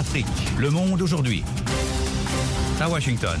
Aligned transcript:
Afrique. 0.00 0.26
Le 0.58 0.70
monde 0.70 1.02
aujourd'hui. 1.02 1.44
À 2.80 2.88
Washington. 2.88 3.38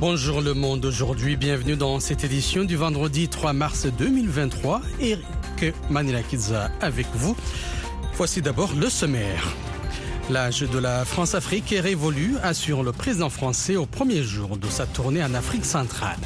Bonjour 0.00 0.40
le 0.40 0.54
monde 0.54 0.82
aujourd'hui, 0.86 1.36
bienvenue 1.36 1.76
dans 1.76 2.00
cette 2.00 2.24
édition 2.24 2.64
du 2.64 2.74
vendredi 2.74 3.28
3 3.28 3.52
mars 3.52 3.84
2023. 3.84 4.80
Eric 4.98 5.74
Manilakidza 5.90 6.70
avec 6.80 7.06
vous. 7.12 7.36
Voici 8.14 8.40
d'abord 8.40 8.72
le 8.74 8.88
sommaire. 8.88 9.52
L'âge 10.30 10.60
de 10.60 10.78
la 10.78 11.04
France-Afrique 11.04 11.70
est 11.72 11.80
révolu, 11.80 12.36
assure 12.42 12.82
le 12.82 12.92
président 12.92 13.28
français 13.28 13.76
au 13.76 13.84
premier 13.84 14.22
jour 14.22 14.56
de 14.56 14.68
sa 14.68 14.86
tournée 14.86 15.22
en 15.22 15.34
Afrique 15.34 15.66
centrale. 15.66 16.16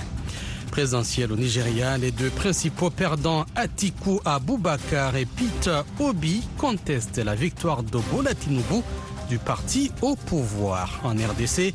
Présidentielle 0.70 1.32
au 1.32 1.36
Nigeria, 1.36 1.98
les 1.98 2.12
deux 2.12 2.30
principaux 2.30 2.90
perdants, 2.90 3.44
Atiku 3.56 4.20
Abubakar 4.24 5.16
et 5.16 5.26
Peter 5.26 5.80
Obi, 5.98 6.42
contestent 6.58 7.18
la 7.18 7.34
victoire 7.34 7.82
de 7.82 7.98
Bola 8.12 8.34
Tinubu 8.34 8.82
du 9.28 9.38
parti 9.38 9.90
au 10.02 10.16
pouvoir. 10.16 11.00
En 11.04 11.12
RDC, 11.12 11.74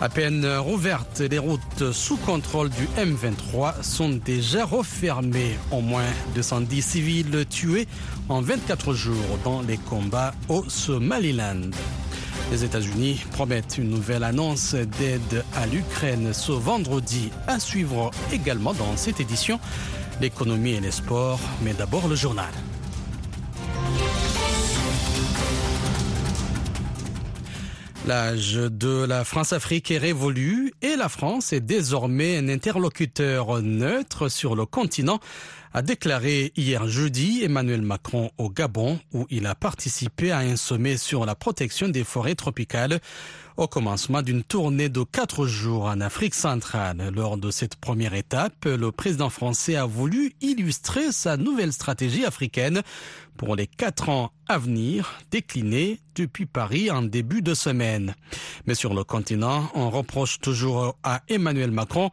à 0.00 0.08
peine 0.08 0.46
rouvertes, 0.58 1.20
les 1.20 1.38
routes 1.38 1.92
sous 1.92 2.16
contrôle 2.16 2.70
du 2.70 2.86
M23 2.98 3.82
sont 3.82 4.10
déjà 4.24 4.64
refermées. 4.64 5.58
Au 5.70 5.80
moins 5.80 6.04
210 6.34 6.82
civils 6.82 7.46
tués 7.48 7.86
en 8.28 8.40
24 8.40 8.94
jours 8.94 9.38
dans 9.44 9.62
les 9.62 9.76
combats 9.78 10.34
au 10.48 10.64
Somaliland. 10.68 11.70
Les 12.50 12.64
États-Unis 12.64 13.24
promettent 13.32 13.78
une 13.78 13.90
nouvelle 13.90 14.22
annonce 14.22 14.74
d'aide 14.74 15.44
à 15.56 15.66
l'Ukraine 15.66 16.32
ce 16.32 16.52
vendredi 16.52 17.30
à 17.46 17.58
suivre 17.58 18.10
également 18.32 18.74
dans 18.74 18.96
cette 18.96 19.20
édition 19.20 19.58
l'économie 20.20 20.72
et 20.72 20.80
les 20.80 20.90
sports, 20.90 21.40
mais 21.62 21.72
d'abord 21.72 22.06
le 22.08 22.14
journal. 22.14 22.52
L'âge 28.06 28.56
de 28.56 29.04
la 29.06 29.24
France-Afrique 29.24 29.90
est 29.90 29.98
révolu 29.98 30.74
et 30.82 30.94
la 30.94 31.08
France 31.08 31.54
est 31.54 31.62
désormais 31.62 32.36
un 32.36 32.48
interlocuteur 32.48 33.62
neutre 33.62 34.28
sur 34.28 34.54
le 34.54 34.66
continent, 34.66 35.20
a 35.74 35.82
déclaré 35.82 36.52
hier 36.56 36.86
jeudi 36.86 37.42
Emmanuel 37.42 37.82
Macron 37.82 38.30
au 38.38 38.48
Gabon 38.48 39.00
où 39.12 39.26
il 39.28 39.44
a 39.44 39.56
participé 39.56 40.30
à 40.30 40.38
un 40.38 40.54
sommet 40.54 40.96
sur 40.96 41.26
la 41.26 41.34
protection 41.34 41.88
des 41.88 42.04
forêts 42.04 42.36
tropicales 42.36 43.00
au 43.56 43.66
commencement 43.66 44.22
d'une 44.22 44.44
tournée 44.44 44.88
de 44.88 45.02
quatre 45.02 45.46
jours 45.46 45.86
en 45.86 46.00
Afrique 46.00 46.36
centrale. 46.36 47.10
Lors 47.12 47.36
de 47.38 47.50
cette 47.50 47.74
première 47.74 48.14
étape, 48.14 48.66
le 48.66 48.92
président 48.92 49.30
français 49.30 49.74
a 49.74 49.84
voulu 49.84 50.34
illustrer 50.40 51.10
sa 51.10 51.36
nouvelle 51.36 51.72
stratégie 51.72 52.24
africaine 52.24 52.82
pour 53.36 53.56
les 53.56 53.66
quatre 53.66 54.08
ans 54.08 54.30
à 54.48 54.58
venir, 54.58 55.18
déclinée 55.32 55.98
depuis 56.14 56.46
Paris 56.46 56.88
en 56.92 57.02
début 57.02 57.42
de 57.42 57.54
semaine. 57.54 58.14
Mais 58.66 58.76
sur 58.76 58.94
le 58.94 59.02
continent, 59.02 59.68
on 59.74 59.90
reproche 59.90 60.38
toujours 60.38 60.96
à 61.02 61.22
Emmanuel 61.28 61.72
Macron 61.72 62.10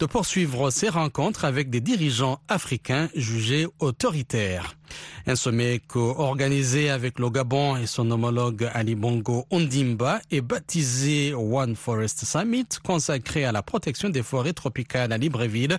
de 0.00 0.06
poursuivre 0.06 0.70
ses 0.70 0.88
rencontres 0.88 1.44
avec 1.44 1.68
des 1.68 1.80
dirigeants 1.80 2.40
africains 2.48 3.10
jugés 3.14 3.66
autoritaires. 3.80 4.79
Un 5.26 5.36
sommet 5.36 5.80
co-organisé 5.86 6.90
avec 6.90 7.18
le 7.18 7.30
Gabon 7.30 7.76
et 7.76 7.86
son 7.86 8.10
homologue 8.10 8.68
Ali 8.74 8.94
Bongo 8.94 9.46
Ondimba 9.50 10.20
est 10.30 10.40
baptisé 10.40 11.34
One 11.34 11.76
Forest 11.76 12.24
Summit, 12.24 12.66
consacré 12.82 13.44
à 13.44 13.52
la 13.52 13.62
protection 13.62 14.08
des 14.08 14.22
forêts 14.22 14.52
tropicales 14.52 15.12
à 15.12 15.18
Libreville, 15.18 15.78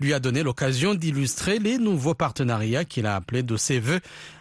lui 0.00 0.14
a 0.14 0.20
donné 0.20 0.42
l'occasion 0.42 0.94
d'illustrer 0.94 1.58
les 1.58 1.78
nouveaux 1.78 2.14
partenariats 2.14 2.84
qu'il 2.84 3.06
a 3.06 3.16
appelés 3.16 3.42
de 3.42 3.56
ses 3.56 3.80
voeux. 3.80 4.00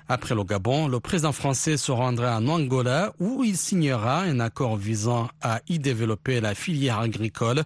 Après 0.09 0.35
le 0.35 0.43
Gabon, 0.45 0.87
le 0.87 1.01
président 1.01 1.33
français 1.33 1.75
se 1.75 1.91
rendra 1.91 2.37
en 2.37 2.47
Angola 2.47 3.11
où 3.19 3.43
il 3.43 3.57
signera 3.57 4.21
un 4.21 4.39
accord 4.39 4.77
visant 4.77 5.27
à 5.41 5.59
y 5.67 5.79
développer 5.79 6.39
la 6.39 6.55
filière 6.55 6.99
agricole. 6.99 7.63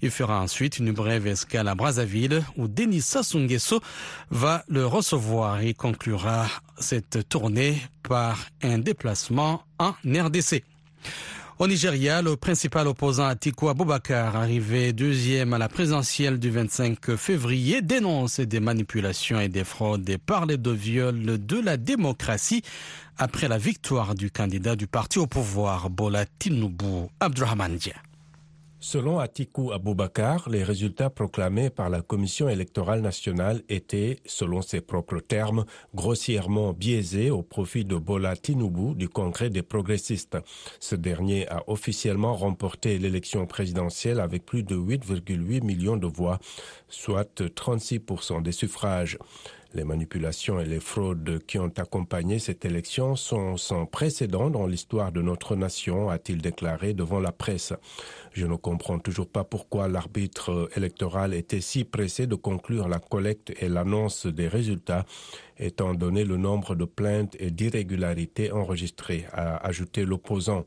Il 0.00 0.12
fera 0.12 0.40
ensuite 0.40 0.78
une 0.78 0.92
brève 0.92 1.26
escale 1.26 1.66
à 1.66 1.74
Brazzaville 1.74 2.44
où 2.56 2.68
Denis 2.68 3.00
Sassou 3.00 3.40
Nguesso 3.40 3.80
va 4.30 4.64
le 4.68 4.86
recevoir 4.86 5.62
et 5.62 5.74
conclura 5.80 6.46
cette 6.78 7.26
tournée 7.30 7.80
par 8.02 8.46
un 8.62 8.78
déplacement 8.78 9.62
en 9.78 9.92
RDC. 10.04 10.62
Au 11.58 11.66
Nigeria, 11.66 12.20
le 12.20 12.36
principal 12.36 12.86
opposant 12.86 13.26
Atiku 13.26 13.70
Abubakar, 13.70 14.36
arrivé 14.36 14.92
deuxième 14.92 15.54
à 15.54 15.58
la 15.58 15.68
présidentielle 15.70 16.38
du 16.38 16.50
25 16.50 17.16
février, 17.16 17.80
dénonce 17.80 18.40
des 18.40 18.60
manipulations 18.60 19.40
et 19.40 19.48
des 19.48 19.64
fraudes 19.64 20.08
et 20.10 20.18
parle 20.18 20.58
de 20.58 20.70
viol 20.70 21.22
de 21.22 21.60
la 21.60 21.78
démocratie 21.78 22.62
après 23.16 23.48
la 23.48 23.56
victoire 23.58 24.14
du 24.14 24.30
candidat 24.30 24.76
du 24.76 24.86
parti 24.86 25.18
au 25.18 25.26
pouvoir, 25.26 25.88
Bola 25.88 26.26
Tinubu 26.38 27.08
Abdurrahman 27.20 27.78
Selon 28.82 29.18
Atiku 29.18 29.72
Abubakar, 29.72 30.48
les 30.48 30.64
résultats 30.64 31.10
proclamés 31.10 31.68
par 31.68 31.90
la 31.90 32.00
Commission 32.00 32.48
électorale 32.48 33.02
nationale 33.02 33.60
étaient, 33.68 34.20
selon 34.24 34.62
ses 34.62 34.80
propres 34.80 35.20
termes, 35.20 35.66
grossièrement 35.94 36.72
biaisés 36.72 37.30
au 37.30 37.42
profit 37.42 37.84
de 37.84 37.96
Bola 37.96 38.36
Tinubu 38.36 38.94
du 38.94 39.10
Congrès 39.10 39.50
des 39.50 39.60
progressistes. 39.60 40.38
Ce 40.80 40.94
dernier 40.94 41.46
a 41.48 41.62
officiellement 41.66 42.34
remporté 42.34 42.98
l'élection 42.98 43.46
présidentielle 43.46 44.18
avec 44.18 44.46
plus 44.46 44.62
de 44.62 44.76
8,8 44.76 45.62
millions 45.62 45.98
de 45.98 46.06
voix, 46.06 46.38
soit 46.88 47.38
36% 47.38 48.42
des 48.42 48.52
suffrages. 48.52 49.18
Les 49.72 49.84
manipulations 49.84 50.58
et 50.58 50.64
les 50.64 50.80
fraudes 50.80 51.38
qui 51.46 51.56
ont 51.58 51.72
accompagné 51.76 52.40
cette 52.40 52.64
élection 52.64 53.14
sont 53.14 53.56
sans 53.56 53.86
précédent 53.86 54.50
dans 54.50 54.66
l'histoire 54.66 55.12
de 55.12 55.22
notre 55.22 55.54
nation, 55.54 56.10
a-t-il 56.10 56.42
déclaré 56.42 56.92
devant 56.92 57.20
la 57.20 57.30
presse. 57.30 57.72
Je 58.32 58.46
ne 58.46 58.56
comprends 58.56 58.98
toujours 58.98 59.28
pas 59.28 59.44
pourquoi 59.44 59.86
l'arbitre 59.86 60.68
électoral 60.74 61.34
était 61.34 61.60
si 61.60 61.84
pressé 61.84 62.26
de 62.26 62.34
conclure 62.34 62.88
la 62.88 62.98
collecte 62.98 63.52
et 63.60 63.68
l'annonce 63.68 64.26
des 64.26 64.48
résultats, 64.48 65.04
étant 65.56 65.94
donné 65.94 66.24
le 66.24 66.36
nombre 66.36 66.74
de 66.74 66.84
plaintes 66.84 67.36
et 67.38 67.52
d'irrégularités 67.52 68.50
enregistrées, 68.50 69.26
a 69.32 69.56
ajouté 69.64 70.04
l'opposant. 70.04 70.64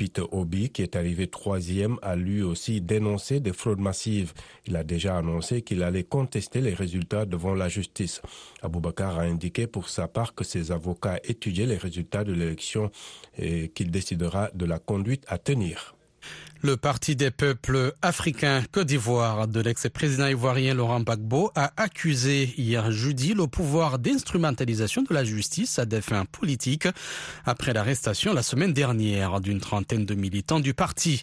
Peter 0.00 0.24
Obi, 0.30 0.70
qui 0.70 0.80
est 0.80 0.96
arrivé 0.96 1.26
troisième, 1.26 1.98
a 2.00 2.16
lui 2.16 2.40
aussi 2.42 2.80
dénoncé 2.80 3.38
des 3.38 3.52
fraudes 3.52 3.80
massives. 3.80 4.32
Il 4.66 4.74
a 4.76 4.82
déjà 4.82 5.18
annoncé 5.18 5.60
qu'il 5.60 5.82
allait 5.82 6.04
contester 6.04 6.62
les 6.62 6.72
résultats 6.72 7.26
devant 7.26 7.52
la 7.52 7.68
justice. 7.68 8.22
Aboubakar 8.62 9.18
a 9.18 9.24
indiqué 9.24 9.66
pour 9.66 9.90
sa 9.90 10.08
part 10.08 10.34
que 10.34 10.42
ses 10.42 10.72
avocats 10.72 11.20
étudiaient 11.22 11.66
les 11.66 11.76
résultats 11.76 12.24
de 12.24 12.32
l'élection 12.32 12.90
et 13.36 13.68
qu'il 13.68 13.90
décidera 13.90 14.48
de 14.54 14.64
la 14.64 14.78
conduite 14.78 15.26
à 15.28 15.36
tenir. 15.36 15.94
Le 16.62 16.76
Parti 16.76 17.16
des 17.16 17.30
peuples 17.30 17.94
africains 18.02 18.62
Côte 18.70 18.86
d'Ivoire 18.88 19.48
de 19.48 19.60
l'ex-président 19.60 20.26
ivoirien 20.26 20.74
Laurent 20.74 21.00
Gbagbo 21.00 21.50
a 21.54 21.72
accusé 21.78 22.52
hier 22.58 22.92
jeudi 22.92 23.32
le 23.32 23.46
pouvoir 23.46 23.98
d'instrumentalisation 23.98 25.00
de 25.00 25.14
la 25.14 25.24
justice 25.24 25.78
à 25.78 25.86
des 25.86 26.02
fins 26.02 26.26
politiques 26.26 26.86
après 27.46 27.72
l'arrestation 27.72 28.34
la 28.34 28.42
semaine 28.42 28.74
dernière 28.74 29.40
d'une 29.40 29.60
trentaine 29.60 30.04
de 30.04 30.14
militants 30.14 30.60
du 30.60 30.74
parti. 30.74 31.22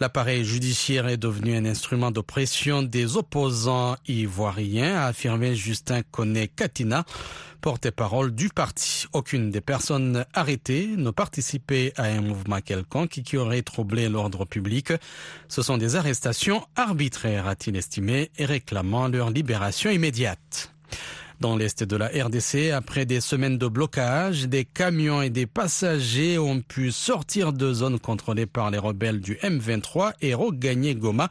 L'appareil 0.00 0.42
judiciaire 0.42 1.06
est 1.06 1.18
devenu 1.18 1.54
un 1.54 1.66
instrument 1.66 2.10
de 2.10 2.22
pression 2.22 2.82
des 2.82 3.18
opposants 3.18 3.96
ivoiriens, 4.06 4.96
a 4.96 5.06
affirmé 5.08 5.54
Justin 5.54 6.00
Koné 6.10 6.48
Katina 6.48 7.04
porte-parole 7.60 8.32
du 8.32 8.48
parti. 8.48 9.06
Aucune 9.12 9.50
des 9.50 9.60
personnes 9.60 10.24
arrêtées 10.34 10.88
ne 10.96 11.10
participait 11.10 11.92
à 11.96 12.04
un 12.04 12.20
mouvement 12.20 12.60
quelconque 12.60 13.20
qui 13.24 13.36
aurait 13.36 13.62
troublé 13.62 14.08
l'ordre 14.08 14.44
public. 14.44 14.92
Ce 15.48 15.62
sont 15.62 15.78
des 15.78 15.96
arrestations 15.96 16.66
arbitraires, 16.76 17.46
a-t-il 17.46 17.76
estimé, 17.76 18.30
et 18.38 18.44
réclamant 18.44 19.08
leur 19.08 19.30
libération 19.30 19.90
immédiate. 19.90 20.72
Dans 21.40 21.56
l'est 21.56 21.84
de 21.84 21.96
la 21.96 22.08
RDC, 22.08 22.72
après 22.72 23.06
des 23.06 23.20
semaines 23.20 23.58
de 23.58 23.68
blocage, 23.68 24.48
des 24.48 24.64
camions 24.64 25.22
et 25.22 25.30
des 25.30 25.46
passagers 25.46 26.36
ont 26.36 26.60
pu 26.62 26.90
sortir 26.90 27.52
de 27.52 27.72
zones 27.72 28.00
contrôlées 28.00 28.46
par 28.46 28.72
les 28.72 28.78
rebelles 28.78 29.20
du 29.20 29.34
M23 29.34 30.14
et 30.20 30.34
regagner 30.34 30.96
Goma. 30.96 31.28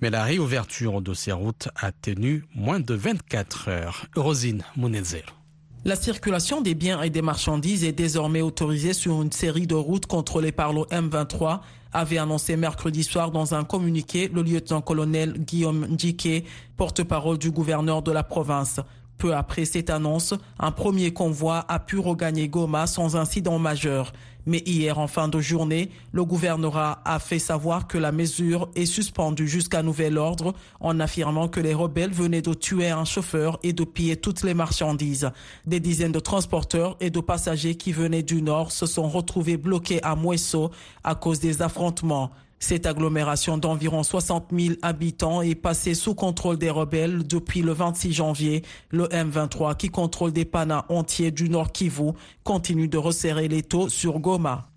Mais 0.00 0.08
la 0.08 0.24
réouverture 0.24 1.02
de 1.02 1.12
ces 1.12 1.32
routes 1.32 1.68
a 1.76 1.92
tenu 1.92 2.44
moins 2.54 2.80
de 2.80 2.94
24 2.94 3.68
heures. 3.68 4.06
Rosine 4.16 4.64
Munezero. 4.76 5.41
La 5.84 5.96
circulation 5.96 6.60
des 6.60 6.76
biens 6.76 7.02
et 7.02 7.10
des 7.10 7.22
marchandises 7.22 7.82
est 7.82 7.90
désormais 7.90 8.40
autorisée 8.40 8.92
sur 8.92 9.20
une 9.20 9.32
série 9.32 9.66
de 9.66 9.74
routes 9.74 10.06
contrôlées 10.06 10.52
par 10.52 10.72
le 10.72 10.82
M23, 10.82 11.58
avait 11.92 12.18
annoncé 12.18 12.56
mercredi 12.56 13.02
soir 13.02 13.32
dans 13.32 13.52
un 13.56 13.64
communiqué 13.64 14.30
le 14.32 14.42
lieutenant-colonel 14.42 15.32
Guillaume 15.40 15.88
Ndike, 15.88 16.46
porte-parole 16.76 17.36
du 17.36 17.50
gouverneur 17.50 18.00
de 18.02 18.12
la 18.12 18.22
province. 18.22 18.78
Peu 19.22 19.36
après 19.36 19.66
cette 19.66 19.88
annonce, 19.88 20.34
un 20.58 20.72
premier 20.72 21.12
convoi 21.12 21.64
a 21.68 21.78
pu 21.78 22.00
regagner 22.00 22.48
Goma 22.48 22.88
sans 22.88 23.14
incident 23.14 23.60
majeur. 23.60 24.12
Mais 24.46 24.64
hier, 24.66 24.98
en 24.98 25.06
fin 25.06 25.28
de 25.28 25.38
journée, 25.38 25.90
le 26.10 26.24
gouvernorat 26.24 27.00
a 27.04 27.20
fait 27.20 27.38
savoir 27.38 27.86
que 27.86 27.98
la 27.98 28.10
mesure 28.10 28.68
est 28.74 28.84
suspendue 28.84 29.46
jusqu'à 29.46 29.84
nouvel 29.84 30.18
ordre 30.18 30.54
en 30.80 30.98
affirmant 30.98 31.46
que 31.46 31.60
les 31.60 31.72
rebelles 31.72 32.10
venaient 32.10 32.42
de 32.42 32.52
tuer 32.52 32.90
un 32.90 33.04
chauffeur 33.04 33.60
et 33.62 33.72
de 33.72 33.84
piller 33.84 34.16
toutes 34.16 34.42
les 34.42 34.54
marchandises. 34.54 35.30
Des 35.66 35.78
dizaines 35.78 36.10
de 36.10 36.18
transporteurs 36.18 36.96
et 36.98 37.10
de 37.10 37.20
passagers 37.20 37.76
qui 37.76 37.92
venaient 37.92 38.24
du 38.24 38.42
nord 38.42 38.72
se 38.72 38.86
sont 38.86 39.08
retrouvés 39.08 39.56
bloqués 39.56 40.02
à 40.02 40.16
Mouesso 40.16 40.72
à 41.04 41.14
cause 41.14 41.38
des 41.38 41.62
affrontements. 41.62 42.32
Cette 42.62 42.86
agglomération 42.86 43.58
d'environ 43.58 44.04
60 44.04 44.50
000 44.56 44.76
habitants 44.82 45.42
est 45.42 45.56
passée 45.56 45.94
sous 45.94 46.14
contrôle 46.14 46.58
des 46.58 46.70
rebelles 46.70 47.26
depuis 47.26 47.60
le 47.60 47.72
26 47.72 48.12
janvier. 48.12 48.62
Le 48.90 49.06
M23, 49.06 49.76
qui 49.76 49.88
contrôle 49.88 50.32
des 50.32 50.44
panas 50.44 50.84
entiers 50.88 51.32
du 51.32 51.48
Nord 51.48 51.72
Kivu, 51.72 52.12
continue 52.44 52.86
de 52.86 52.98
resserrer 52.98 53.48
les 53.48 53.64
taux 53.64 53.88
sur 53.88 54.20
Goma. 54.20 54.68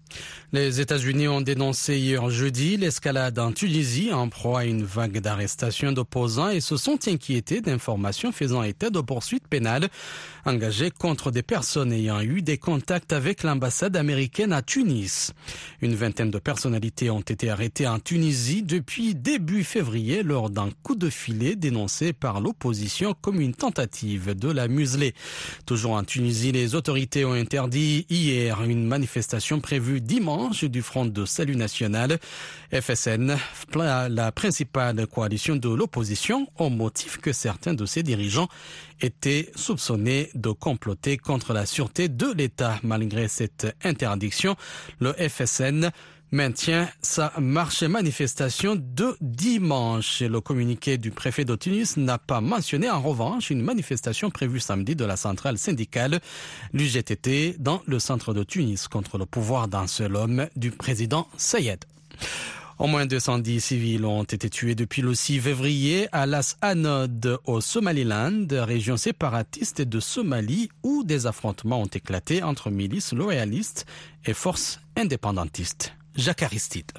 Les 0.56 0.80
États-Unis 0.80 1.28
ont 1.28 1.42
dénoncé 1.42 1.98
hier 1.98 2.30
jeudi 2.30 2.78
l'escalade 2.78 3.38
en 3.40 3.52
Tunisie 3.52 4.14
en 4.14 4.30
proie 4.30 4.62
à 4.62 4.64
une 4.64 4.86
vague 4.86 5.20
d'arrestations 5.20 5.92
d'opposants 5.92 6.48
et 6.48 6.62
se 6.62 6.78
sont 6.78 6.98
inquiétés 7.10 7.60
d'informations 7.60 8.32
faisant 8.32 8.64
état 8.64 8.90
de 8.90 9.02
poursuites 9.02 9.50
pénales 9.50 9.90
engagées 10.46 10.92
contre 10.92 11.30
des 11.30 11.42
personnes 11.44 11.92
ayant 11.92 12.22
eu 12.22 12.42
des 12.42 12.58
contacts 12.58 13.12
avec 13.12 13.44
l'ambassade 13.44 13.98
américaine 13.98 14.54
à 14.54 14.62
Tunis. 14.62 15.34
Une 15.82 15.94
vingtaine 15.94 16.32
de 16.32 16.40
personnalités 16.40 17.10
ont 17.10 17.20
été 17.20 17.50
arrêtées 17.50 17.88
en 17.88 18.00
Tunisie 18.00 18.64
depuis 18.64 19.14
début 19.14 19.66
février 19.66 20.24
lors 20.24 20.50
d'un 20.50 20.70
coup 20.84 20.96
de 20.96 21.10
filet 21.10 21.58
dénoncé 21.58 22.14
par 22.14 22.40
l'opposition 22.40 23.14
comme 23.20 23.42
une 23.42 23.56
tentative 23.56 24.34
de 24.34 24.52
la 24.52 24.70
museler. 24.70 25.16
Toujours 25.66 25.92
en 25.94 26.06
Tunisie, 26.06 26.54
les 26.54 26.76
autorités 26.76 27.26
ont 27.26 27.34
interdit 27.34 28.06
hier 28.10 28.64
une 28.64 28.88
manifestation 28.88 29.60
prévue 29.60 30.00
dimanche 30.00 30.45
du 30.50 30.82
Front 30.84 31.06
de 31.06 31.26
Salut 31.26 31.56
National, 31.56 32.20
FSN, 32.72 33.36
la 34.10 34.32
principale 34.32 35.08
coalition 35.08 35.56
de 35.56 35.70
l'opposition, 35.70 36.48
au 36.58 36.70
motif 36.70 37.18
que 37.18 37.34
certains 37.34 37.74
de 37.74 37.86
ses 37.86 38.04
dirigeants 38.04 38.48
étaient 39.02 39.52
soupçonnés 39.56 40.30
de 40.36 40.52
comploter 40.52 41.18
contre 41.18 41.54
la 41.54 41.66
sûreté 41.66 42.10
de 42.10 42.32
l'État. 42.32 42.80
Malgré 42.84 43.28
cette 43.28 43.76
interdiction, 43.84 44.56
le 45.00 45.14
FSN 45.14 45.90
maintient 46.32 46.90
sa 47.02 47.34
marche 47.40 47.84
et 47.84 47.88
manifestation 47.88 48.76
de 48.76 49.16
dimanche. 49.22 50.22
Le 50.22 50.42
communiqué 50.42 50.98
du 50.98 51.12
préfet 51.12 51.46
de 51.46 51.56
Tunis 51.56 51.98
n'a 51.98 52.18
pas 52.18 52.42
mentionné 52.42 52.90
en 52.90 53.02
revanche 53.02 53.50
une 53.50 53.62
manifestation 53.62 54.30
prévue 54.30 54.60
samedi 54.60 54.96
de 54.96 55.06
la 55.06 55.18
centrale 55.18 55.58
syndicale, 55.58 56.20
l'UGTT, 56.74 57.56
dans 57.60 57.82
le 57.86 58.00
centre 58.00 58.34
de 58.34 58.44
Tunis 58.44 58.88
contre 58.88 59.18
le 59.18 59.26
pouvoir 59.26 59.68
d'un 59.68 59.88
seul 59.88 60.16
homme 60.16 60.48
du 60.56 60.72
président 60.72 61.28
Sayed. 61.38 61.86
Au 62.78 62.88
moins 62.88 63.06
210 63.06 63.62
civils 63.62 64.06
ont 64.06 64.24
été 64.24 64.50
tués 64.50 64.76
depuis 64.76 65.02
le 65.02 65.16
6 65.16 65.40
février 65.40 66.10
à 66.12 66.26
Las 66.26 66.58
Anod 66.62 67.40
au 67.46 67.62
Somaliland, 67.62 68.48
région 68.52 68.98
séparatiste 68.98 69.82
de 69.82 70.02
Somalie 70.02 70.70
où 70.84 71.06
des 71.06 71.26
affrontements 71.26 71.82
ont 71.82 71.86
éclaté 71.86 72.44
entre 72.44 72.70
milices 72.70 73.14
loyalistes 73.14 73.86
et 74.26 74.34
forces 74.34 74.82
indépendantistes. 74.98 75.94
Jacques 76.16 76.44
Aristide. 76.44 76.94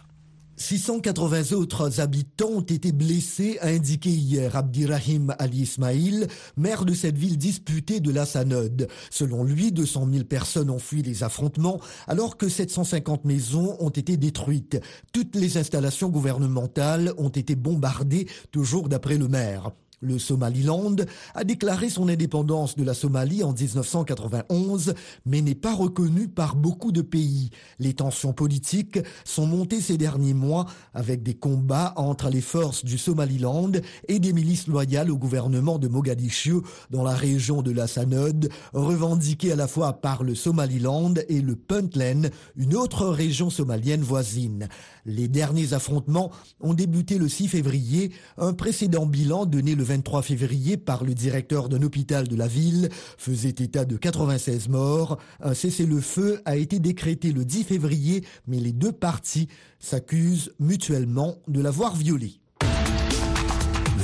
680 0.58 1.52
autres 1.52 2.00
habitants 2.00 2.50
ont 2.50 2.60
été 2.60 2.92
blessés, 2.92 3.58
a 3.60 3.68
indiqué 3.68 4.10
hier 4.10 4.56
Abdirahim 4.56 5.34
Ali 5.38 5.62
Ismail, 5.62 6.26
maire 6.58 6.84
de 6.84 6.92
cette 6.92 7.16
ville 7.16 7.38
disputée 7.38 8.00
de 8.00 8.10
la 8.10 8.26
Sanod. 8.26 8.88
Selon 9.10 9.42
lui, 9.42 9.72
200 9.72 10.08
000 10.12 10.24
personnes 10.24 10.68
ont 10.68 10.78
fui 10.78 11.02
les 11.02 11.22
affrontements, 11.24 11.80
alors 12.06 12.36
que 12.36 12.48
750 12.48 13.24
maisons 13.24 13.76
ont 13.80 13.90
été 13.90 14.18
détruites. 14.18 14.80
Toutes 15.12 15.34
les 15.34 15.56
installations 15.56 16.10
gouvernementales 16.10 17.14
ont 17.16 17.30
été 17.30 17.54
bombardées, 17.54 18.26
toujours 18.50 18.90
d'après 18.90 19.16
le 19.16 19.28
maire. 19.28 19.72
Le 20.00 20.18
Somaliland 20.18 20.96
a 21.34 21.42
déclaré 21.42 21.88
son 21.88 22.08
indépendance 22.08 22.76
de 22.76 22.84
la 22.84 22.92
Somalie 22.92 23.42
en 23.42 23.54
1991, 23.54 24.92
mais 25.24 25.40
n'est 25.40 25.54
pas 25.54 25.74
reconnu 25.74 26.28
par 26.28 26.54
beaucoup 26.54 26.92
de 26.92 27.00
pays. 27.00 27.48
Les 27.78 27.94
tensions 27.94 28.34
politiques 28.34 28.98
sont 29.24 29.46
montées 29.46 29.80
ces 29.80 29.96
derniers 29.96 30.34
mois 30.34 30.66
avec 30.92 31.22
des 31.22 31.32
combats 31.32 31.94
entre 31.96 32.28
les 32.28 32.42
forces 32.42 32.84
du 32.84 32.98
Somaliland 32.98 33.72
et 34.06 34.18
des 34.18 34.34
milices 34.34 34.66
loyales 34.66 35.10
au 35.10 35.16
gouvernement 35.16 35.78
de 35.78 35.88
Mogadiscio 35.88 36.62
dans 36.90 37.02
la 37.02 37.14
région 37.14 37.62
de 37.62 37.70
la 37.70 37.86
Sanod, 37.86 38.50
revendiquée 38.74 39.52
à 39.52 39.56
la 39.56 39.66
fois 39.66 39.94
par 39.94 40.24
le 40.24 40.34
Somaliland 40.34 41.14
et 41.30 41.40
le 41.40 41.56
Puntland, 41.56 42.28
une 42.56 42.76
autre 42.76 43.06
région 43.06 43.48
somalienne 43.48 44.02
voisine. 44.02 44.68
Les 45.06 45.28
derniers 45.28 45.72
affrontements 45.72 46.32
ont 46.60 46.74
débuté 46.74 47.16
le 47.16 47.28
6 47.28 47.46
février, 47.46 48.10
un 48.38 48.52
précédent 48.52 49.06
bilan 49.06 49.46
donné 49.46 49.76
le 49.76 49.84
23 49.84 50.22
février 50.22 50.76
par 50.76 51.04
le 51.04 51.14
directeur 51.14 51.68
d'un 51.68 51.82
hôpital 51.82 52.26
de 52.26 52.34
la 52.34 52.48
ville 52.48 52.88
faisait 53.16 53.50
état 53.50 53.84
de 53.84 53.96
96 53.96 54.68
morts. 54.68 55.18
Un 55.40 55.54
cessez-le-feu 55.54 56.40
a 56.44 56.56
été 56.56 56.80
décrété 56.80 57.30
le 57.30 57.44
10 57.44 57.62
février, 57.62 58.24
mais 58.48 58.58
les 58.58 58.72
deux 58.72 58.92
parties 58.92 59.46
s'accusent 59.78 60.52
mutuellement 60.58 61.36
de 61.46 61.60
l'avoir 61.60 61.94
violé. 61.94 62.40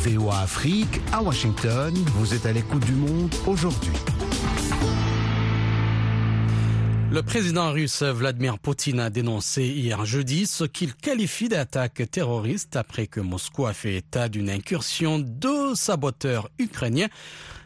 VOA 0.04 0.40
Afrique, 0.40 1.00
à 1.12 1.20
Washington, 1.20 1.93
vous 2.14 2.32
êtes 2.32 2.46
à 2.46 2.52
l'écoute 2.52 2.84
du 2.87 2.93
monde 2.93 3.34
aujourd'hui. 3.46 3.93
Le 7.12 7.23
président 7.23 7.73
russe 7.73 8.03
Vladimir 8.03 8.59
Poutine 8.59 8.99
a 8.99 9.11
dénoncé 9.11 9.67
hier 9.67 10.03
jeudi 10.06 10.47
ce 10.47 10.64
qu'il 10.64 10.94
qualifie 10.94 11.50
d'attaque 11.50 12.11
terroriste 12.11 12.75
après 12.75 13.06
que 13.06 13.20
Moscou 13.20 13.67
a 13.67 13.75
fait 13.75 13.97
état 13.97 14.31
d'une 14.31 14.49
incursion 14.49 15.19
de 15.19 15.75
saboteurs 15.75 16.49
ukrainiens 16.59 17.11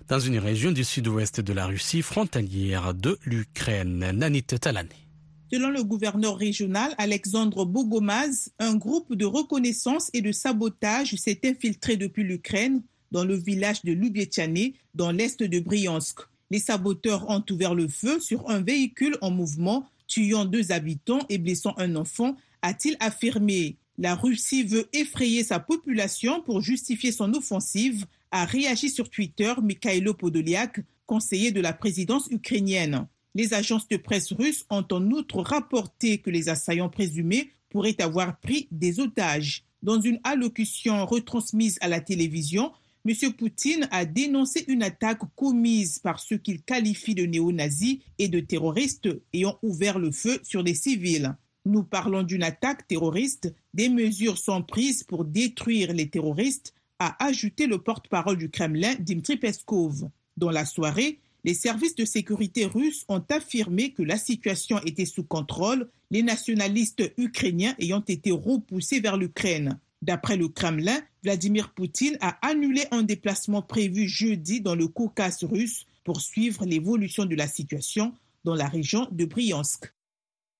dans 0.09 0.19
une 0.19 0.39
région 0.39 0.73
du 0.73 0.83
sud-ouest 0.83 1.41
de 1.41 1.53
la 1.53 1.67
Russie 1.67 2.03
frontalière 2.03 2.93
de 2.93 3.21
l'Ukraine. 3.25 4.11
Nanit 4.15 4.43
Talani. 4.43 5.07
Selon 5.53 5.71
le 5.71 5.85
gouverneur 5.85 6.37
régional 6.37 6.93
Alexandre 6.99 7.65
Bogomaz, 7.65 8.51
un 8.59 8.75
groupe 8.75 9.15
de 9.15 9.27
reconnaissance 9.27 10.11
et 10.13 10.23
de 10.23 10.33
sabotage 10.33 11.15
s'est 11.15 11.43
infiltré 11.45 11.97
depuis 11.97 12.25
l'Ukraine 12.25 12.83
dans 13.13 13.25
le 13.25 13.37
village 13.37 13.85
de 13.85 13.93
Lubietiane, 13.93 14.73
dans 14.97 15.13
l'est 15.13 15.41
de 15.41 15.61
Bryansk. 15.61 16.19
Les 16.51 16.59
saboteurs 16.59 17.29
ont 17.29 17.45
ouvert 17.51 17.75
le 17.75 17.89
feu 17.89 18.21
sur 18.21 18.49
un 18.49 18.61
véhicule 18.61 19.17
en 19.21 19.31
mouvement, 19.31 19.89
tuant 20.07 20.45
deux 20.45 20.73
habitants 20.73 21.21
et 21.29 21.39
blessant 21.39 21.75
un 21.77 21.97
enfant, 21.97 22.37
a-t-il 22.63 22.97
affirmé. 23.01 23.77
La 23.99 24.15
Russie 24.15 24.63
veut 24.63 24.89
effrayer 24.93 25.43
sa 25.43 25.59
population 25.59 26.43
pour 26.43 26.61
justifier 26.61 27.13
son 27.13 27.33
offensive, 27.35 28.07
a 28.31 28.45
réagi 28.45 28.91
sur 28.91 29.09
Twitter 29.09 29.55
Mikhailo 29.63 30.15
Podoliak, 30.15 30.81
conseiller 31.07 31.51
de 31.51 31.61
la 31.61 31.73
présidence 31.73 32.29
ukrainienne. 32.31 33.07
Les 33.35 33.55
agences 33.55 33.89
de 33.89 33.97
presse 33.97 34.33
russes 34.33 34.65
ont 34.71 34.87
en 34.91 35.11
outre 35.11 35.43
rapporté 35.43 36.19
que 36.19 36.31
les 36.31 36.49
assaillants 36.49 36.89
présumés 36.89 37.53
pourraient 37.71 38.01
avoir 38.01 38.39
pris 38.39 38.69
des 38.71 39.01
otages. 39.01 39.65
Dans 39.83 40.01
une 40.01 40.21
allocution 40.25 41.05
retransmise 41.07 41.79
à 41.81 41.89
la 41.89 42.01
télévision, 42.01 42.73
M. 43.09 43.33
Poutine 43.35 43.87
a 43.93 44.05
dénoncé 44.05 44.65
une 44.67 44.83
attaque 44.83 45.21
commise 45.37 46.01
par 46.01 46.19
ceux 46.19 46.39
qu'il 46.39 46.63
qualifie 46.63 47.15
de 47.15 47.25
néo-nazis 47.25 47.99
et 48.19 48.27
de 48.27 48.41
terroristes 48.41 49.09
ayant 49.33 49.61
ouvert 49.63 50.01
le 50.01 50.11
feu 50.11 50.41
sur 50.43 50.65
des 50.65 50.75
civils. 50.75 51.37
Nous 51.67 51.85
parlons 51.85 52.25
d'une 52.25 52.43
attaque 52.43 52.89
terroriste, 52.89 53.55
des 53.75 53.89
mesures 53.89 54.39
sont 54.39 54.63
prises 54.63 55.05
pour 55.05 55.25
détruire 55.25 55.93
les 55.93 56.09
terroristes, 56.09 56.75
a 56.99 57.25
ajouté 57.25 57.69
le 57.69 57.79
porte-parole 57.79 58.39
du 58.39 58.51
Kremlin, 58.51 58.97
Dmitry 58.99 59.37
Peskov. 59.37 60.09
Dans 60.37 60.51
la 60.51 60.65
soirée, 60.65 61.21
les 61.45 61.55
services 61.55 61.95
de 61.95 62.05
sécurité 62.05 62.67
russes 62.67 63.05
ont 63.09 63.23
affirmé 63.31 63.93
que 63.93 64.03
la 64.03 64.19
situation 64.19 64.81
était 64.85 65.05
sous 65.05 65.23
contrôle, 65.23 65.89
les 66.11 66.25
nationalistes 66.25 67.13
ukrainiens 67.19 67.77
ayant 67.79 68.03
été 68.05 68.33
repoussés 68.33 68.99
vers 68.99 69.17
l'Ukraine. 69.17 69.79
D'après 70.03 70.37
le 70.37 70.49
Kremlin, 70.49 71.01
Vladimir 71.23 71.73
Poutine 71.73 72.17
a 72.21 72.37
annulé 72.47 72.85
un 72.91 73.03
déplacement 73.03 73.63
prévu 73.63 74.09
jeudi 74.09 74.61
dans 74.61 74.75
le 74.75 74.89
Caucase 74.89 75.43
russe 75.45 75.87
pour 76.05 76.21
suivre 76.21 76.65
l'évolution 76.65 77.25
de 77.25 77.35
la 77.35 77.49
situation 77.49 78.15
dans 78.45 78.55
la 78.55 78.69
région 78.69 79.09
de 79.11 79.25
Bryansk. 79.25 79.93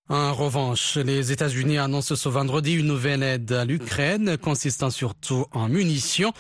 En 0.09 0.35
revanche, 0.35 0.97
les 0.97 1.33
États-Unis 1.33 1.79
annoncent 1.79 2.15
ce 2.15 2.29
vendredi 2.29 2.75
une 2.75 2.87
nouvelle 2.87 3.25
aide 3.25 3.51
à 3.51 3.65
l'Ukraine 3.65 4.39
consistant 4.39 4.91
surtout 4.91 5.47
en 5.53 5.69
munitions 5.69 6.33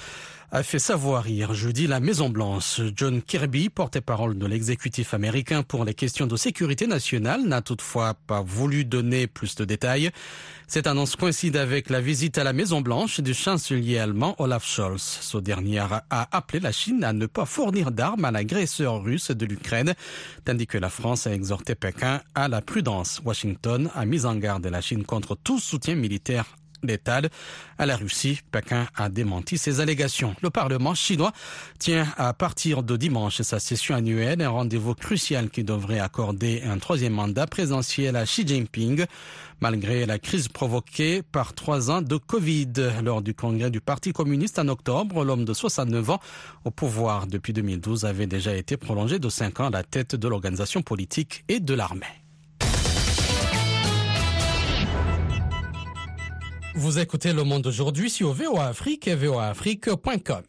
a 0.53 0.63
fait 0.63 0.79
savoir 0.79 1.29
hier 1.29 1.55
jeudi 1.55 1.87
la 1.87 1.99
Maison-Blanche. 1.99 2.81
John 2.95 3.21
Kirby, 3.21 3.69
porte-parole 3.69 4.39
de 4.39 4.47
l'exécutif 4.47 5.13
américain 5.13 5.63
pour 5.63 5.85
les 5.85 5.95
questions 5.95 6.27
de 6.27 6.37
sécurité 6.37 6.87
nationale, 6.87 7.43
n'a 7.43 7.63
toutefois 7.63 8.15
pas 8.27 8.43
voulu 8.43 8.85
donner 8.85 9.27
plus 9.27 9.57
de 9.57 9.65
détails. 9.65 10.11
Cette 10.69 10.87
annonce 10.87 11.17
coïncide 11.17 11.57
avec 11.57 11.91
la 11.91 12.01
visite 12.01 12.39
à 12.39 12.45
la 12.45 12.53
Maison-Blanche 12.53 13.21
du 13.21 13.35
chancelier 13.35 13.99
allemand 13.99 14.37
Olaf 14.39 14.65
Scholz. 14.65 15.19
Ce 15.21 15.39
dernier 15.39 15.81
a 15.81 16.29
appelé 16.31 16.61
la 16.61 16.73
Chine 16.73 17.03
à 17.03 17.13
ne 17.13 17.27
pas 17.27 17.45
fournir 17.45 17.91
d'armes 17.91 18.25
à 18.25 18.31
l'agresseur 18.31 19.03
russe 19.03 19.33
de 19.33 19.47
l'Ukraine, 19.47 19.95
tandis 20.45 20.67
que 20.67 20.79
la 20.79 20.91
France 20.91 21.27
a 21.27 21.35
exhorté 21.35 21.75
Pékin 21.75 22.21
à 22.35 22.49
la 22.49 22.63
prudence. 22.63 23.21
Washington 23.25 23.91
a 23.95 24.05
mis 24.07 24.27
en 24.27 24.37
garde 24.37 24.67
la 24.67 24.81
Chine 24.81 25.05
contre 25.05 25.37
tout 25.37 25.59
soutien 25.59 25.97
militaire 25.97 26.47
létale 26.87 27.31
à 27.79 27.87
la 27.87 27.97
Russie. 27.97 28.41
Pékin 28.51 28.87
a 28.97 29.09
démenti 29.09 29.59
ces 29.59 29.81
allégations. 29.81 30.35
Le 30.43 30.51
Parlement 30.51 30.95
chinois 30.95 31.33
tient 31.79 32.07
à 32.17 32.33
partir 32.33 32.83
de 32.83 32.97
dimanche 32.97 33.43
sa 33.43 33.59
session 33.59 33.95
annuelle, 33.95 34.43
un 34.43 34.49
rendez-vous 34.49 34.95
crucial 34.95 35.51
qui 35.51 35.65
devrait 35.65 35.99
accorder 35.99 36.63
un 36.65 36.79
troisième 36.79 37.13
mandat 37.13 37.47
présidentiel 37.47 38.17
à 38.17 38.25
Xi 38.25 38.47
Jinping, 38.47 39.05
malgré 39.61 40.07
la 40.07 40.19
crise 40.19 40.49
provoquée 40.49 41.23
par 41.23 41.55
trois 41.55 41.91
ans 41.91 42.03
de 42.03 42.17
Covid. 42.17 42.73
Lors 43.03 43.23
du 43.23 43.35
congrès 43.35 43.71
du 43.71 43.81
Parti 43.81 44.13
communiste 44.13 44.59
en 44.59 44.69
octobre, 44.69 45.25
l'homme 45.25 45.45
de 45.45 45.53
69 45.53 46.11
ans 46.11 46.21
au 46.65 46.71
pouvoir 46.71 47.27
depuis 47.27 47.53
2012 47.53 48.05
avait 48.05 48.27
déjà 48.27 48.55
été 48.55 48.77
prolongé 48.77 49.19
de 49.19 49.29
cinq 49.29 49.61
ans 49.61 49.67
à 49.67 49.71
la 49.71 49.83
tête 49.83 50.15
de 50.15 50.29
l'organisation 50.29 50.83
politique 50.83 51.45
et 51.49 51.61
de 51.61 51.75
l'armée. 51.75 52.26
Vous 56.79 56.99
écoutez 56.99 57.33
Le 57.33 57.43
Monde 57.43 57.67
aujourd'hui 57.67 58.11
sur 58.11 58.35
VOA 58.35 58.67
Afrique 58.67 59.09
et 59.09 59.15
voaafrique.com. 59.15 60.43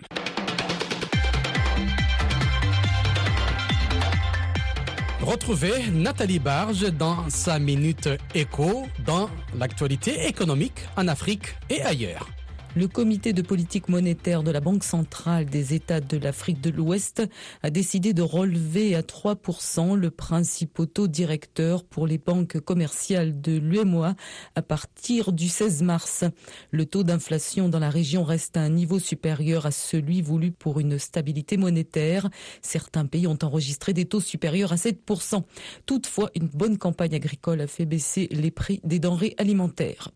Retrouvez 5.21 5.89
Nathalie 5.93 6.39
Barge 6.39 6.91
dans 6.91 7.29
sa 7.29 7.59
minute 7.59 8.09
écho 8.35 8.87
dans 9.05 9.29
l'actualité 9.57 10.27
économique 10.27 10.81
en 10.97 11.07
Afrique 11.07 11.55
et 11.69 11.81
ailleurs. 11.81 12.27
Le 12.77 12.87
comité 12.87 13.33
de 13.33 13.41
politique 13.41 13.89
monétaire 13.89 14.43
de 14.43 14.51
la 14.51 14.59
Banque 14.59 14.83
centrale 14.83 15.47
des 15.47 15.73
États 15.73 15.99
de 15.99 16.15
l'Afrique 16.15 16.61
de 16.61 16.69
l'Ouest 16.69 17.23
a 17.63 17.71
décidé 17.71 18.13
de 18.13 18.21
relever 18.21 18.93
à 18.93 19.01
3% 19.01 19.95
le 19.95 20.11
principal 20.11 20.85
taux 20.85 21.07
directeur 21.07 21.83
pour 21.83 22.05
les 22.05 22.19
banques 22.19 22.59
commerciales 22.59 23.41
de 23.41 23.57
l'UMOA 23.57 24.13
à 24.53 24.61
partir 24.61 25.31
du 25.31 25.49
16 25.49 25.81
mars. 25.81 26.23
Le 26.69 26.85
taux 26.85 27.01
d'inflation 27.01 27.67
dans 27.67 27.79
la 27.79 27.89
région 27.89 28.23
reste 28.23 28.57
à 28.57 28.61
un 28.61 28.69
niveau 28.69 28.99
supérieur 28.99 29.65
à 29.65 29.71
celui 29.71 30.21
voulu 30.21 30.51
pour 30.51 30.79
une 30.79 30.99
stabilité 30.99 31.57
monétaire. 31.57 32.29
Certains 32.61 33.07
pays 33.07 33.25
ont 33.25 33.39
enregistré 33.41 33.93
des 33.93 34.05
taux 34.05 34.21
supérieurs 34.21 34.71
à 34.71 34.75
7%. 34.75 35.41
Toutefois, 35.87 36.29
une 36.35 36.47
bonne 36.47 36.77
campagne 36.77 37.15
agricole 37.15 37.61
a 37.61 37.65
fait 37.65 37.85
baisser 37.85 38.27
les 38.29 38.51
prix 38.51 38.81
des 38.83 38.99
denrées 38.99 39.33
alimentaires. 39.39 40.11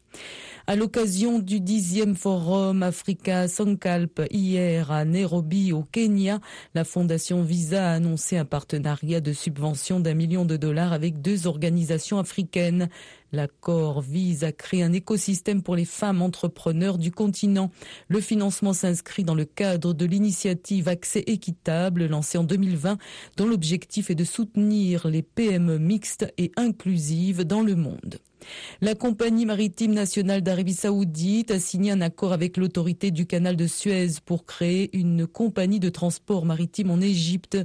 À 0.72 0.78
l'occasion 0.78 1.40
du 1.40 1.60
dixième 1.60 2.16
forum 2.16 2.82
Africa 2.82 3.50
Sankalp 3.50 4.22
hier 4.32 4.90
à 4.90 5.04
Nairobi 5.04 5.74
au 5.74 5.84
Kenya, 5.84 6.40
la 6.76 6.86
fondation 6.86 7.44
Visa 7.44 7.90
a 7.90 7.96
annoncé 7.96 8.38
un 8.38 8.46
partenariat 8.46 9.20
de 9.20 9.34
subvention 9.34 10.00
d'un 10.00 10.14
million 10.14 10.46
de 10.46 10.56
dollars 10.56 10.94
avec 10.94 11.22
deux 11.22 11.46
organisations 11.46 12.20
africaines. 12.20 12.88
L'accord 13.32 14.02
vise 14.02 14.44
à 14.44 14.52
créer 14.52 14.84
un 14.84 14.94
écosystème 14.94 15.62
pour 15.64 15.76
les 15.76 15.86
femmes 15.86 16.22
entrepreneurs 16.22 16.98
du 16.98 17.12
continent. 17.12 17.72
Le 18.10 18.20
financement 18.20 18.74
s'inscrit 18.74 19.24
dans 19.24 19.36
le 19.36 19.46
cadre 19.46 19.94
de 19.94 20.06
l'initiative 20.06 20.88
Accès 20.88 21.24
équitable 21.28 22.08
lancée 22.08 22.38
en 22.38 22.44
2020 22.44 22.98
dont 23.38 23.48
l'objectif 23.48 24.10
est 24.10 24.16
de 24.16 24.24
soutenir 24.24 25.08
les 25.08 25.22
PME 25.22 25.78
mixtes 25.78 26.32
et 26.38 26.52
inclusives 26.58 27.46
dans 27.46 27.62
le 27.62 27.76
monde. 27.76 28.20
La 28.82 28.96
compagnie 28.96 29.46
maritime 29.46 29.94
nationale 29.94 30.42
d'Arabie 30.42 30.74
saoudite 30.74 31.52
a 31.52 31.60
signé 31.60 31.92
un 31.92 32.02
accord 32.02 32.34
avec 32.34 32.58
l'autorité 32.58 33.12
du 33.12 33.26
canal 33.26 33.56
de 33.56 33.68
Suez 33.68 34.08
pour 34.26 34.46
créer 34.46 34.96
une 34.98 35.28
compagnie 35.28 35.80
de 35.80 35.90
transport 35.90 36.46
maritime 36.46 36.92
en 36.92 37.00
Égypte. 37.00 37.58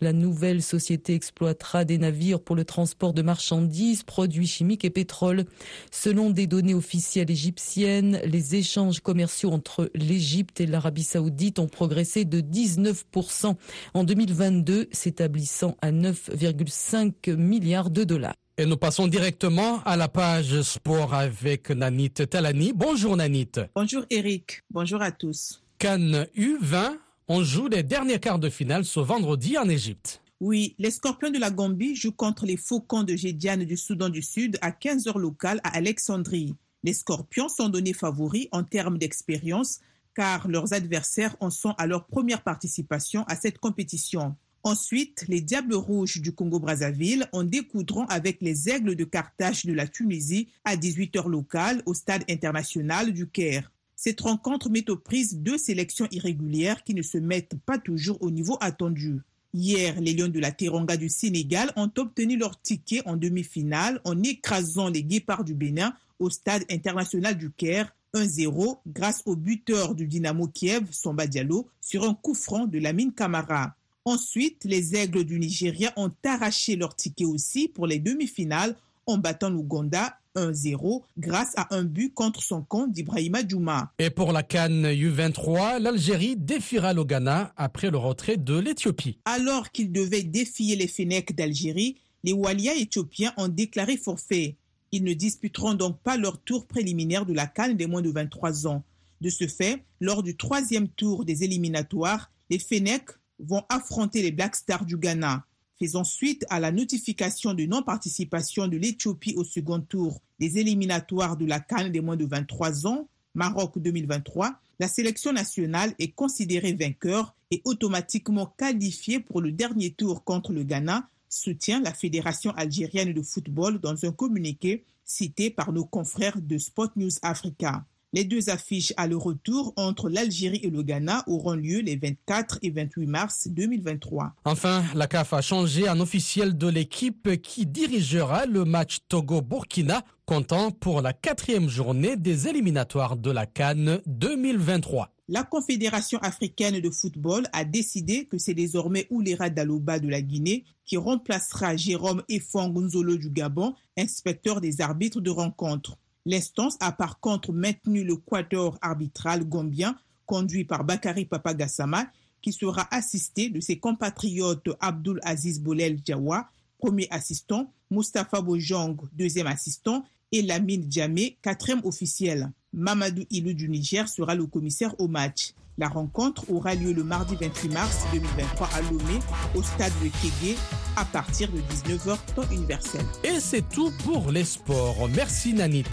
La 0.00 0.12
nouvelle 0.12 0.62
société 0.62 1.14
exploitera 1.14 1.84
des 1.84 1.98
navires 1.98 2.40
pour 2.40 2.56
le 2.56 2.64
transport 2.64 3.12
de 3.12 3.22
marchandises, 3.22 4.02
produits 4.02 4.46
chimiques 4.46 4.84
et 4.84 4.90
pétrole. 5.06 5.44
Selon 5.92 6.30
des 6.30 6.48
données 6.48 6.74
officielles 6.74 7.30
égyptiennes, 7.30 8.20
les 8.24 8.56
échanges 8.56 9.00
commerciaux 9.00 9.52
entre 9.52 9.88
l'Égypte 9.94 10.60
et 10.60 10.66
l'Arabie 10.66 11.04
saoudite 11.04 11.60
ont 11.60 11.68
progressé 11.68 12.24
de 12.24 12.40
19% 12.40 13.54
en 13.94 14.04
2022, 14.04 14.88
s'établissant 14.90 15.76
à 15.80 15.92
9,5 15.92 17.36
milliards 17.36 17.90
de 17.90 18.02
dollars. 18.02 18.34
Et 18.58 18.66
nous 18.66 18.76
passons 18.76 19.06
directement 19.06 19.80
à 19.84 19.96
la 19.96 20.08
page 20.08 20.62
sport 20.62 21.14
avec 21.14 21.70
Nanit 21.70 22.10
Talani. 22.10 22.72
Bonjour 22.74 23.16
Nanit. 23.16 23.52
Bonjour 23.76 24.02
Eric. 24.10 24.62
Bonjour 24.70 25.02
à 25.02 25.12
tous. 25.12 25.62
Cannes 25.78 26.26
U20, 26.36 26.96
on 27.28 27.44
joue 27.44 27.68
les 27.68 27.82
derniers 27.84 28.18
quarts 28.18 28.38
de 28.38 28.48
finale 28.48 28.84
ce 28.84 28.98
vendredi 28.98 29.56
en 29.56 29.68
Égypte. 29.68 30.22
Oui, 30.38 30.74
les 30.78 30.90
Scorpions 30.90 31.30
de 31.30 31.38
la 31.38 31.50
Gambie 31.50 31.96
jouent 31.96 32.12
contre 32.12 32.44
les 32.44 32.58
Faucons 32.58 33.04
de 33.04 33.16
Gédiane 33.16 33.64
du 33.64 33.78
Soudan 33.78 34.10
du 34.10 34.20
Sud 34.20 34.58
à 34.60 34.70
15h 34.70 35.18
locales 35.18 35.62
à 35.64 35.74
Alexandrie. 35.74 36.54
Les 36.84 36.92
Scorpions 36.92 37.48
sont 37.48 37.70
donnés 37.70 37.94
favoris 37.94 38.48
en 38.52 38.62
termes 38.62 38.98
d'expérience 38.98 39.80
car 40.14 40.46
leurs 40.46 40.74
adversaires 40.74 41.36
en 41.40 41.48
sont 41.48 41.72
à 41.78 41.86
leur 41.86 42.06
première 42.06 42.42
participation 42.42 43.24
à 43.28 43.36
cette 43.36 43.56
compétition. 43.56 44.36
Ensuite, 44.62 45.24
les 45.28 45.40
Diables 45.40 45.74
Rouges 45.74 46.20
du 46.20 46.32
Congo-Brazzaville 46.32 47.26
en 47.32 47.42
découdront 47.42 48.04
avec 48.06 48.42
les 48.42 48.68
Aigles 48.68 48.94
de 48.94 49.04
Carthage 49.04 49.64
de 49.64 49.72
la 49.72 49.86
Tunisie 49.86 50.48
à 50.64 50.76
18h 50.76 51.28
locales 51.30 51.82
au 51.86 51.94
Stade 51.94 52.24
international 52.28 53.14
du 53.14 53.26
Caire. 53.26 53.72
Cette 53.94 54.20
rencontre 54.20 54.68
met 54.68 54.90
aux 54.90 54.98
prises 54.98 55.38
deux 55.38 55.56
sélections 55.56 56.08
irrégulières 56.10 56.84
qui 56.84 56.92
ne 56.92 57.02
se 57.02 57.16
mettent 57.16 57.56
pas 57.64 57.78
toujours 57.78 58.20
au 58.20 58.30
niveau 58.30 58.58
attendu. 58.60 59.22
Hier, 59.58 59.98
les 60.02 60.12
Lions 60.12 60.28
de 60.28 60.38
la 60.38 60.52
Teranga 60.52 60.98
du 60.98 61.08
Sénégal 61.08 61.72
ont 61.76 61.90
obtenu 61.96 62.36
leur 62.36 62.60
ticket 62.60 63.00
en 63.06 63.16
demi-finale 63.16 64.02
en 64.04 64.22
écrasant 64.22 64.90
les 64.90 65.02
Guépards 65.02 65.44
du 65.44 65.54
Bénin 65.54 65.94
au 66.18 66.28
Stade 66.28 66.64
international 66.70 67.38
du 67.38 67.50
Caire 67.50 67.90
1-0 68.12 68.80
grâce 68.86 69.22
au 69.24 69.34
buteur 69.34 69.94
du 69.94 70.06
Dynamo 70.06 70.46
Kiev, 70.48 70.84
Somba 70.90 71.26
Diallo, 71.26 71.70
sur 71.80 72.04
un 72.04 72.12
coup 72.12 72.34
franc 72.34 72.66
de 72.66 72.78
Lamine 72.78 73.14
Camara. 73.14 73.74
Ensuite, 74.04 74.64
les 74.64 74.94
Aigles 74.94 75.24
du 75.24 75.38
Nigeria 75.38 75.90
ont 75.96 76.12
arraché 76.22 76.76
leur 76.76 76.94
ticket 76.94 77.24
aussi 77.24 77.66
pour 77.66 77.86
les 77.86 77.98
demi-finales 77.98 78.76
en 79.06 79.16
battant 79.16 79.48
l'Ouganda 79.48 80.18
1-0 80.36 81.02
grâce 81.18 81.52
à 81.56 81.74
un 81.74 81.82
but 81.82 82.14
contre 82.14 82.42
son 82.42 82.62
camp 82.62 82.86
d'Ibrahima 82.86 83.40
Djouma. 83.46 83.92
Et 83.98 84.10
pour 84.10 84.32
la 84.32 84.42
Cannes 84.42 84.86
U23, 84.86 85.80
l'Algérie 85.80 86.36
défiera 86.36 86.92
le 86.92 87.04
Ghana 87.04 87.52
après 87.56 87.90
le 87.90 87.98
retrait 87.98 88.36
de 88.36 88.58
l'Éthiopie. 88.58 89.18
Alors 89.24 89.72
qu'ils 89.72 89.90
devaient 89.90 90.22
défier 90.22 90.76
les 90.76 90.86
Fennecs 90.86 91.34
d'Algérie, 91.34 91.96
les 92.22 92.32
Walia 92.32 92.74
éthiopiens 92.74 93.32
ont 93.36 93.48
déclaré 93.48 93.96
forfait. 93.96 94.56
Ils 94.92 95.04
ne 95.04 95.14
disputeront 95.14 95.74
donc 95.74 95.98
pas 96.00 96.16
leur 96.16 96.40
tour 96.40 96.66
préliminaire 96.66 97.26
de 97.26 97.32
la 97.32 97.46
Cannes 97.46 97.76
des 97.76 97.86
moins 97.86 98.02
de 98.02 98.10
23 98.10 98.66
ans. 98.66 98.84
De 99.20 99.30
ce 99.30 99.46
fait, 99.46 99.82
lors 100.00 100.22
du 100.22 100.36
troisième 100.36 100.88
tour 100.88 101.24
des 101.24 101.42
éliminatoires, 101.42 102.30
les 102.50 102.58
Fennecs 102.58 103.10
vont 103.38 103.62
affronter 103.68 104.22
les 104.22 104.32
Black 104.32 104.56
Stars 104.56 104.84
du 104.84 104.96
Ghana. 104.96 105.44
Faisant 105.78 106.04
suite 106.04 106.46
à 106.48 106.58
la 106.58 106.72
notification 106.72 107.52
de 107.52 107.66
non-participation 107.66 108.66
de 108.66 108.78
l'Éthiopie 108.78 109.34
au 109.36 109.44
second 109.44 109.80
tour 109.80 110.22
des 110.38 110.58
éliminatoires 110.58 111.36
de 111.36 111.44
la 111.44 111.60
Cannes 111.60 111.92
des 111.92 112.00
moins 112.00 112.16
de 112.16 112.24
23 112.24 112.86
ans, 112.86 113.08
Maroc 113.34 113.78
2023, 113.78 114.58
la 114.78 114.88
sélection 114.88 115.34
nationale 115.34 115.94
est 115.98 116.12
considérée 116.12 116.72
vainqueur 116.72 117.34
et 117.50 117.60
automatiquement 117.64 118.46
qualifiée 118.46 119.20
pour 119.20 119.42
le 119.42 119.52
dernier 119.52 119.90
tour 119.92 120.24
contre 120.24 120.52
le 120.52 120.64
Ghana, 120.64 121.08
soutient 121.28 121.80
la 121.80 121.92
Fédération 121.92 122.52
algérienne 122.52 123.12
de 123.12 123.22
football 123.22 123.78
dans 123.78 124.06
un 124.06 124.12
communiqué 124.12 124.84
cité 125.04 125.50
par 125.50 125.72
nos 125.72 125.84
confrères 125.84 126.40
de 126.40 126.56
Spot 126.56 126.90
News 126.96 127.10
Africa. 127.20 127.84
Les 128.12 128.24
deux 128.24 128.50
affiches 128.50 128.92
à 128.96 129.06
le 129.06 129.16
retour 129.16 129.72
entre 129.76 130.08
l'Algérie 130.08 130.60
et 130.62 130.70
le 130.70 130.82
Ghana 130.82 131.24
auront 131.26 131.54
lieu 131.54 131.80
les 131.80 131.96
24 131.96 132.60
et 132.62 132.70
28 132.70 133.06
mars 133.06 133.48
2023. 133.48 134.32
Enfin, 134.44 134.84
la 134.94 135.06
CAF 135.06 135.32
a 135.32 135.42
changé 135.42 135.88
un 135.88 135.98
officiel 135.98 136.56
de 136.56 136.68
l'équipe 136.68 137.40
qui 137.42 137.66
dirigera 137.66 138.46
le 138.46 138.64
match 138.64 138.98
Togo-Burkina, 139.08 140.04
comptant 140.24 140.70
pour 140.70 141.02
la 141.02 141.12
quatrième 141.12 141.68
journée 141.68 142.16
des 142.16 142.46
éliminatoires 142.48 143.16
de 143.16 143.30
la 143.30 143.44
Cannes 143.44 144.00
2023. 144.06 145.10
La 145.28 145.42
Confédération 145.42 146.20
africaine 146.20 146.78
de 146.78 146.90
football 146.90 147.48
a 147.52 147.64
décidé 147.64 148.26
que 148.26 148.38
c'est 148.38 148.54
désormais 148.54 149.08
Oulera 149.10 149.50
Daloba 149.50 149.98
de 149.98 150.08
la 150.08 150.22
Guinée 150.22 150.64
qui 150.84 150.96
remplacera 150.96 151.76
Jérôme 151.76 152.22
Efong 152.28 152.72
du 153.18 153.30
Gabon, 153.30 153.74
inspecteur 153.98 154.60
des 154.60 154.80
arbitres 154.80 155.20
de 155.20 155.30
rencontre. 155.30 155.98
L'instance 156.26 156.76
a 156.80 156.90
par 156.90 157.20
contre 157.20 157.52
maintenu 157.52 158.02
le 158.02 158.16
quator 158.16 158.76
arbitral 158.82 159.44
gambien 159.44 159.96
conduit 160.26 160.64
par 160.64 160.82
Bakari 160.82 161.24
Papagassama, 161.24 162.08
qui 162.42 162.52
sera 162.52 162.88
assisté 162.90 163.48
de 163.48 163.60
ses 163.60 163.78
compatriotes 163.78 164.68
Abdul 164.80 165.20
Aziz 165.22 165.60
Bolel 165.60 166.00
Djawa, 166.04 166.48
premier 166.78 167.06
assistant, 167.10 167.72
Mustafa 167.92 168.40
Bojang, 168.40 168.96
deuxième 169.12 169.46
assistant, 169.46 170.04
et 170.32 170.42
Lamine 170.42 170.90
Djamé, 170.90 171.38
quatrième 171.42 171.80
officiel. 171.84 172.50
Mamadou 172.72 173.22
Ilou 173.30 173.52
du 173.52 173.68
Niger 173.68 174.08
sera 174.08 174.34
le 174.34 174.46
commissaire 174.46 174.98
au 175.00 175.06
match. 175.06 175.52
La 175.78 175.88
rencontre 175.88 176.50
aura 176.50 176.74
lieu 176.74 176.92
le 176.92 177.04
mardi 177.04 177.36
28 177.36 177.68
mars 177.68 178.04
2023 178.12 178.68
à 178.74 178.80
Lomé, 178.82 179.20
au 179.54 179.62
stade 179.62 179.92
de 180.02 180.08
Kégué, 180.08 180.56
à 180.96 181.04
partir 181.04 181.50
de 181.52 181.58
19h 181.58 182.16
temps 182.34 182.50
universel. 182.50 183.02
Et 183.22 183.38
c'est 183.40 183.68
tout 183.68 183.92
pour 184.04 184.30
les 184.30 184.44
sports. 184.44 185.08
Merci 185.14 185.52
Nanit. 185.52 185.84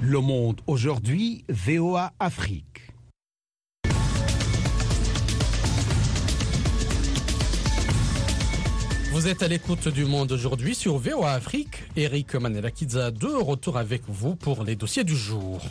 Le 0.00 0.20
monde 0.20 0.60
aujourd'hui, 0.66 1.44
VOA 1.48 2.12
Afrique. 2.20 2.75
Vous 9.16 9.28
êtes 9.28 9.42
à 9.42 9.48
l'écoute 9.48 9.88
du 9.88 10.04
monde 10.04 10.30
aujourd'hui 10.30 10.74
sur 10.74 10.98
VOA 10.98 11.30
Afrique. 11.30 11.84
Eric 11.96 12.34
Manelakidza 12.34 13.10
de 13.10 13.28
retour 13.28 13.78
avec 13.78 14.02
vous 14.08 14.36
pour 14.36 14.62
les 14.62 14.76
dossiers 14.76 15.04
du 15.04 15.16
jour. 15.16 15.62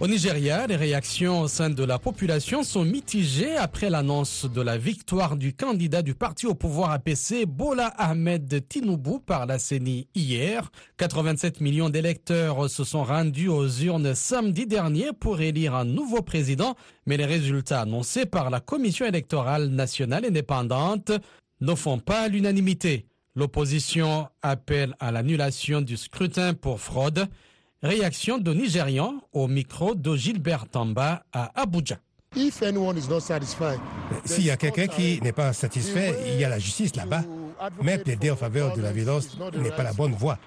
Au 0.00 0.08
Nigeria, 0.08 0.66
les 0.66 0.74
réactions 0.74 1.42
au 1.42 1.46
sein 1.46 1.70
de 1.70 1.84
la 1.84 2.00
population 2.00 2.64
sont 2.64 2.82
mitigées 2.82 3.54
après 3.56 3.90
l'annonce 3.90 4.44
de 4.44 4.60
la 4.60 4.76
victoire 4.76 5.36
du 5.36 5.52
candidat 5.54 6.02
du 6.02 6.14
parti 6.16 6.48
au 6.48 6.54
pouvoir 6.56 6.90
APC, 6.90 7.46
Bola 7.46 7.94
Ahmed 7.96 8.66
Tinubu, 8.68 9.20
par 9.24 9.46
la 9.46 9.60
CENI 9.60 10.08
hier. 10.16 10.68
87 10.96 11.60
millions 11.60 11.90
d'électeurs 11.90 12.68
se 12.68 12.82
sont 12.82 13.04
rendus 13.04 13.46
aux 13.46 13.68
urnes 13.68 14.16
samedi 14.16 14.66
dernier 14.66 15.10
pour 15.12 15.40
élire 15.40 15.76
un 15.76 15.84
nouveau 15.84 16.22
président, 16.22 16.74
mais 17.06 17.16
les 17.16 17.26
résultats 17.26 17.82
annoncés 17.82 18.26
par 18.26 18.50
la 18.50 18.58
Commission 18.58 19.06
électorale 19.06 19.68
nationale 19.68 20.24
indépendante 20.24 21.12
ne 21.60 21.74
font 21.74 21.98
pas 21.98 22.28
l'unanimité. 22.28 23.06
L'opposition 23.34 24.28
appelle 24.42 24.94
à 24.98 25.12
l'annulation 25.12 25.80
du 25.80 25.96
scrutin 25.96 26.54
pour 26.54 26.80
fraude. 26.80 27.26
Réaction 27.82 28.38
de 28.38 28.52
Nigérians 28.52 29.14
au 29.32 29.48
micro 29.48 29.94
de 29.94 30.16
Gilbert 30.16 30.68
Tamba 30.68 31.22
à 31.32 31.50
Abuja. 31.60 31.98
S'il 34.24 34.44
y 34.44 34.50
a 34.50 34.56
quelqu'un 34.56 34.86
qui 34.86 35.20
n'est 35.22 35.32
pas 35.32 35.52
satisfait, 35.52 36.14
il 36.26 36.40
y 36.40 36.44
a 36.44 36.48
la 36.48 36.58
justice 36.58 36.94
là-bas. 36.96 37.22
Mais 37.82 37.98
plaider 37.98 38.30
en 38.30 38.36
faveur 38.36 38.76
de 38.76 38.82
la 38.82 38.92
violence 38.92 39.36
n'est 39.54 39.70
pas 39.70 39.82
la 39.82 39.92
bonne 39.92 40.12
voie. 40.12 40.38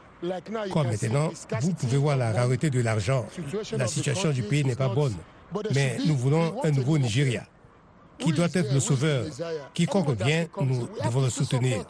Comme 0.72 0.88
maintenant, 0.88 1.32
vous 1.62 1.74
pouvez 1.74 1.98
voir 1.98 2.18
la 2.18 2.32
rareté 2.32 2.70
de 2.70 2.80
l'argent. 2.82 3.26
La 3.78 3.88
situation 3.88 4.32
du 4.32 4.44
pays 4.44 4.64
n'est 4.64 4.76
pas 4.76 4.90
bonne. 4.90 5.16
Mais 5.74 5.98
nous 6.06 6.16
voulons 6.16 6.64
un 6.64 6.72
nouveau 6.72 6.98
Nigeria 6.98 7.46
qui 8.18 8.32
doit 8.32 8.48
être 8.54 8.74
le 8.74 8.80
sauveur. 8.80 9.26
Quiconque 9.74 10.12
vient, 10.22 10.46
nous 10.62 10.88
devons 11.04 11.22
le 11.22 11.30
soutenir. 11.30 11.84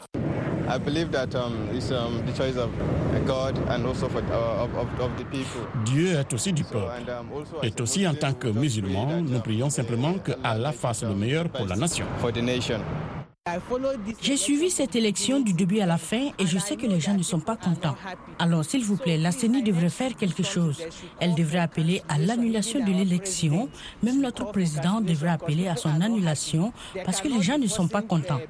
Dieu 5.84 6.18
est 6.18 6.32
aussi 6.32 6.52
du 6.52 6.64
peuple. 6.64 6.86
Et 7.62 7.80
aussi 7.80 8.08
en 8.08 8.14
tant 8.14 8.32
que 8.32 8.48
musulmans, 8.48 9.20
nous 9.20 9.40
prions 9.40 9.68
simplement 9.70 10.14
que 10.14 10.32
Allah 10.42 10.72
fasse 10.72 11.02
le 11.02 11.14
meilleur 11.14 11.48
pour 11.50 11.66
la 11.66 11.76
nation. 11.76 12.06
J'ai 14.22 14.38
suivi 14.38 14.70
cette 14.70 14.96
élection 14.96 15.38
du 15.38 15.52
début 15.52 15.80
à 15.80 15.84
la 15.84 15.98
fin 15.98 16.30
et 16.38 16.46
je 16.46 16.58
sais 16.58 16.76
que 16.76 16.86
les 16.86 16.98
gens 16.98 17.12
ne 17.12 17.22
sont 17.22 17.40
pas 17.40 17.56
contents. 17.56 17.94
Alors, 18.38 18.64
s'il 18.64 18.82
vous 18.82 18.96
plaît, 18.96 19.18
la 19.18 19.32
CENI 19.32 19.62
devrait 19.62 19.90
faire 19.90 20.16
quelque 20.16 20.42
chose. 20.42 20.82
Elle 21.20 21.34
devrait 21.34 21.58
appeler 21.58 22.00
à 22.08 22.18
l'annulation 22.18 22.82
de 22.82 22.90
l'élection. 22.90 23.68
Même 24.02 24.22
notre 24.22 24.50
président 24.50 25.02
devrait 25.02 25.28
appeler 25.28 25.68
à 25.68 25.76
son 25.76 26.00
annulation 26.00 26.72
parce 27.04 27.20
que 27.20 27.28
les 27.28 27.42
gens 27.42 27.58
ne 27.58 27.66
sont 27.66 27.86
pas 27.86 28.00
contents. 28.00 28.40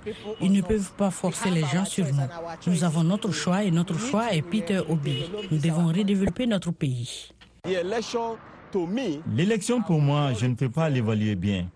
Ils 0.40 0.52
ne 0.52 0.60
peuvent 0.60 0.92
pas 0.92 1.10
forcer 1.10 1.50
les 1.50 1.64
gens 1.64 1.84
sur 1.84 2.06
nous. 2.06 2.28
Nous 2.68 2.84
avons 2.84 3.02
notre 3.02 3.32
choix 3.32 3.64
et 3.64 3.72
notre 3.72 3.98
choix 3.98 4.32
est 4.32 4.42
Peter 4.42 4.80
Obi. 4.88 5.24
Nous 5.50 5.58
devons 5.58 5.88
redévelopper 5.88 6.46
notre 6.46 6.70
pays. 6.70 7.32
L'élection 7.64 8.38
pour 9.82 10.00
moi, 10.00 10.34
je 10.34 10.46
ne 10.46 10.54
peux 10.54 10.70
pas 10.70 10.88
l'évaluer 10.88 11.34
bien. 11.34 11.66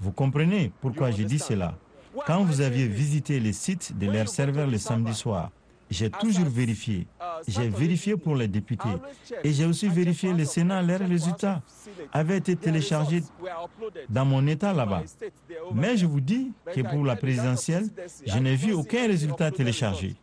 Vous 0.00 0.10
comprenez 0.10 0.72
pourquoi 0.80 1.12
j'ai 1.12 1.24
dit 1.24 1.38
cela 1.38 1.78
quand 2.26 2.44
vous 2.44 2.60
aviez 2.60 2.86
visité 2.86 3.40
les 3.40 3.52
sites 3.52 3.96
de 3.98 4.10
leurs 4.10 4.28
serveurs 4.28 4.66
le 4.66 4.78
samedi 4.78 5.14
soir, 5.14 5.50
j'ai 5.90 6.10
toujours 6.10 6.48
vérifié. 6.48 7.06
J'ai 7.46 7.68
vérifié 7.68 8.16
pour 8.16 8.36
les 8.36 8.48
députés 8.48 8.96
et 9.42 9.52
j'ai 9.52 9.66
aussi 9.66 9.88
vérifié 9.88 10.32
le 10.32 10.44
Sénat. 10.44 10.82
Leurs 10.82 11.06
résultats 11.06 11.62
avaient 12.12 12.38
été 12.38 12.56
téléchargés 12.56 13.22
dans 14.08 14.24
mon 14.24 14.46
État 14.46 14.72
là-bas. 14.72 15.02
Mais 15.74 15.96
je 15.96 16.06
vous 16.06 16.20
dis 16.20 16.52
que 16.74 16.80
pour 16.80 17.04
la 17.04 17.16
présidentielle, 17.16 17.88
je 18.26 18.38
n'ai 18.38 18.56
vu 18.56 18.72
aucun 18.72 19.06
résultat 19.06 19.50
téléchargé. 19.50 20.16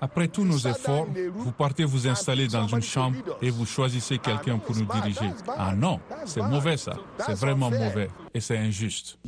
Après 0.00 0.28
tous 0.28 0.44
nos 0.44 0.58
efforts, 0.58 1.06
vous 1.34 1.52
partez 1.52 1.84
vous 1.84 2.06
installer 2.06 2.48
dans 2.48 2.66
une 2.66 2.82
chambre 2.82 3.16
et 3.40 3.50
vous 3.50 3.66
choisissez 3.66 4.18
quelqu'un 4.18 4.58
pour 4.58 4.76
nous 4.76 4.86
diriger. 4.86 5.30
Ah 5.56 5.74
non, 5.74 6.00
c'est 6.24 6.42
mauvais 6.42 6.76
ça. 6.76 6.94
C'est 7.18 7.34
vraiment 7.34 7.70
mauvais 7.70 8.08
et 8.34 8.40
c'est 8.40 8.56
injuste. 8.56 9.18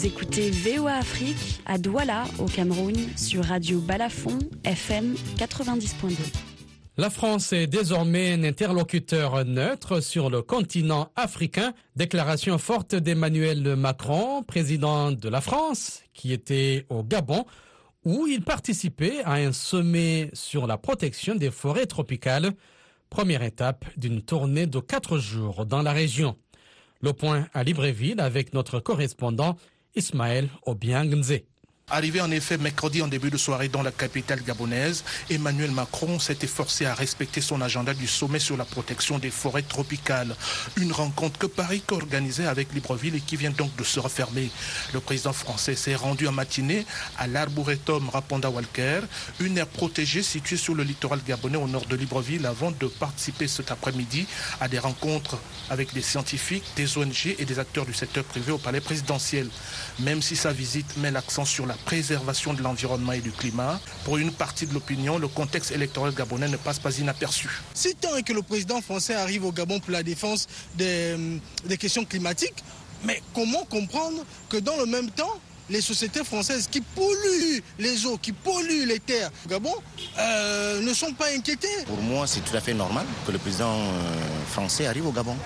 Vous 0.00 0.06
écoutez 0.06 0.50
VOA 0.50 0.94
Afrique 0.94 1.60
à 1.66 1.76
Douala, 1.76 2.24
au 2.38 2.46
Cameroun, 2.46 2.96
sur 3.18 3.44
Radio 3.44 3.80
Balafon, 3.80 4.38
FM 4.64 5.14
90.2. 5.36 6.16
La 6.96 7.10
France 7.10 7.52
est 7.52 7.66
désormais 7.66 8.32
un 8.32 8.44
interlocuteur 8.44 9.44
neutre 9.44 10.00
sur 10.00 10.30
le 10.30 10.40
continent 10.40 11.10
africain. 11.16 11.74
Déclaration 11.96 12.56
forte 12.56 12.94
d'Emmanuel 12.94 13.76
Macron, 13.76 14.42
président 14.42 15.12
de 15.12 15.28
la 15.28 15.42
France, 15.42 16.00
qui 16.14 16.32
était 16.32 16.86
au 16.88 17.02
Gabon, 17.02 17.44
où 18.06 18.26
il 18.26 18.40
participait 18.40 19.22
à 19.26 19.34
un 19.34 19.52
sommet 19.52 20.30
sur 20.32 20.66
la 20.66 20.78
protection 20.78 21.34
des 21.34 21.50
forêts 21.50 21.84
tropicales. 21.84 22.52
Première 23.10 23.42
étape 23.42 23.84
d'une 23.98 24.22
tournée 24.22 24.66
de 24.66 24.80
quatre 24.80 25.18
jours 25.18 25.66
dans 25.66 25.82
la 25.82 25.92
région. 25.92 26.38
Le 27.02 27.12
point 27.12 27.48
à 27.52 27.64
Libreville 27.64 28.20
avec 28.20 28.54
notre 28.54 28.80
correspondant 28.80 29.56
Ismaël 29.94 30.48
Obiangnze. 30.66 31.44
Arrivé 31.92 32.20
en 32.20 32.30
effet 32.30 32.56
mercredi 32.56 33.02
en 33.02 33.08
début 33.08 33.30
de 33.30 33.36
soirée 33.36 33.68
dans 33.68 33.82
la 33.82 33.90
capitale 33.90 34.42
gabonaise, 34.42 35.02
Emmanuel 35.28 35.72
Macron 35.72 36.20
s'est 36.20 36.38
efforcé 36.42 36.86
à 36.86 36.94
respecter 36.94 37.40
son 37.40 37.60
agenda 37.60 37.94
du 37.94 38.06
sommet 38.06 38.38
sur 38.38 38.56
la 38.56 38.64
protection 38.64 39.18
des 39.18 39.30
forêts 39.30 39.62
tropicales. 39.62 40.36
Une 40.76 40.92
rencontre 40.92 41.40
que 41.40 41.46
Paris 41.46 41.82
organisait 41.90 42.46
avec 42.46 42.72
Libreville 42.72 43.16
et 43.16 43.20
qui 43.20 43.34
vient 43.34 43.50
donc 43.50 43.74
de 43.74 43.82
se 43.82 43.98
refermer. 43.98 44.50
Le 44.94 45.00
président 45.00 45.32
français 45.32 45.74
s'est 45.74 45.96
rendu 45.96 46.28
en 46.28 46.32
matinée 46.32 46.86
à 47.18 47.26
l'Arboretum 47.26 48.08
Raponda 48.08 48.50
Walker, 48.50 49.00
une 49.40 49.58
aire 49.58 49.66
protégée 49.66 50.22
située 50.22 50.56
sur 50.56 50.76
le 50.76 50.84
littoral 50.84 51.20
gabonais 51.26 51.58
au 51.58 51.66
nord 51.66 51.86
de 51.86 51.96
Libreville 51.96 52.46
avant 52.46 52.70
de 52.70 52.86
participer 52.86 53.48
cet 53.48 53.72
après-midi 53.72 54.26
à 54.60 54.68
des 54.68 54.78
rencontres 54.78 55.38
avec 55.70 55.92
des 55.92 56.02
scientifiques, 56.02 56.64
des 56.76 56.98
ONG 56.98 57.34
et 57.36 57.44
des 57.44 57.58
acteurs 57.58 57.84
du 57.84 57.94
secteur 57.94 58.22
privé 58.22 58.52
au 58.52 58.58
palais 58.58 58.80
présidentiel. 58.80 59.48
Même 59.98 60.22
si 60.22 60.36
sa 60.36 60.52
visite 60.52 60.96
met 60.96 61.10
l'accent 61.10 61.44
sur 61.44 61.66
la 61.66 61.74
préservation 61.84 62.54
de 62.54 62.62
l'environnement 62.62 63.12
et 63.12 63.20
du 63.20 63.32
climat. 63.32 63.80
Pour 64.04 64.18
une 64.18 64.32
partie 64.32 64.66
de 64.66 64.74
l'opinion, 64.74 65.18
le 65.18 65.28
contexte 65.28 65.70
électoral 65.70 66.14
gabonais 66.14 66.48
ne 66.48 66.56
passe 66.56 66.78
pas 66.78 66.96
inaperçu. 66.98 67.48
Si 67.74 67.94
tant 67.94 68.16
est 68.16 68.22
que 68.22 68.32
le 68.32 68.42
président 68.42 68.80
français 68.80 69.14
arrive 69.14 69.44
au 69.44 69.52
Gabon 69.52 69.80
pour 69.80 69.92
la 69.92 70.02
défense 70.02 70.46
des, 70.74 71.16
des 71.64 71.76
questions 71.76 72.04
climatiques, 72.04 72.62
mais 73.04 73.22
comment 73.34 73.64
comprendre 73.64 74.24
que 74.48 74.58
dans 74.58 74.76
le 74.76 74.86
même 74.86 75.10
temps, 75.10 75.40
les 75.70 75.80
sociétés 75.80 76.24
françaises 76.24 76.68
qui 76.70 76.80
polluent 76.80 77.62
les 77.78 78.04
eaux, 78.04 78.18
qui 78.18 78.32
polluent 78.32 78.86
les 78.86 78.98
terres 78.98 79.30
au 79.46 79.48
Gabon, 79.48 79.74
euh, 80.18 80.80
ne 80.82 80.92
sont 80.92 81.12
pas 81.12 81.28
inquiétées? 81.34 81.68
Pour 81.86 82.02
moi, 82.02 82.26
c'est 82.26 82.40
tout 82.40 82.56
à 82.56 82.60
fait 82.60 82.74
normal 82.74 83.06
que 83.26 83.32
le 83.32 83.38
président 83.38 83.72
euh, 83.72 84.46
français 84.50 84.86
arrive 84.86 85.06
au 85.06 85.12
Gabon. 85.12 85.36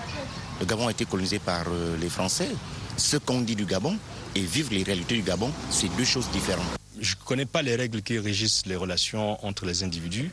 Le 0.59 0.65
Gabon 0.65 0.87
a 0.87 0.91
été 0.91 1.05
colonisé 1.05 1.37
par 1.39 1.65
euh, 1.67 1.95
les 1.97 2.09
Français. 2.09 2.49
Ce 2.97 3.17
qu'on 3.17 3.41
dit 3.41 3.55
du 3.55 3.65
Gabon, 3.65 3.97
et 4.35 4.41
vivre 4.41 4.73
les 4.73 4.83
réalités 4.83 5.15
du 5.15 5.21
Gabon, 5.21 5.51
c'est 5.69 5.93
deux 5.95 6.05
choses 6.05 6.29
différentes. 6.31 6.65
Je 6.99 7.15
ne 7.15 7.25
connais 7.25 7.45
pas 7.45 7.61
les 7.61 7.75
règles 7.75 8.01
qui 8.01 8.17
régissent 8.19 8.65
les 8.65 8.75
relations 8.75 9.43
entre 9.45 9.65
les 9.65 9.83
individus, 9.83 10.31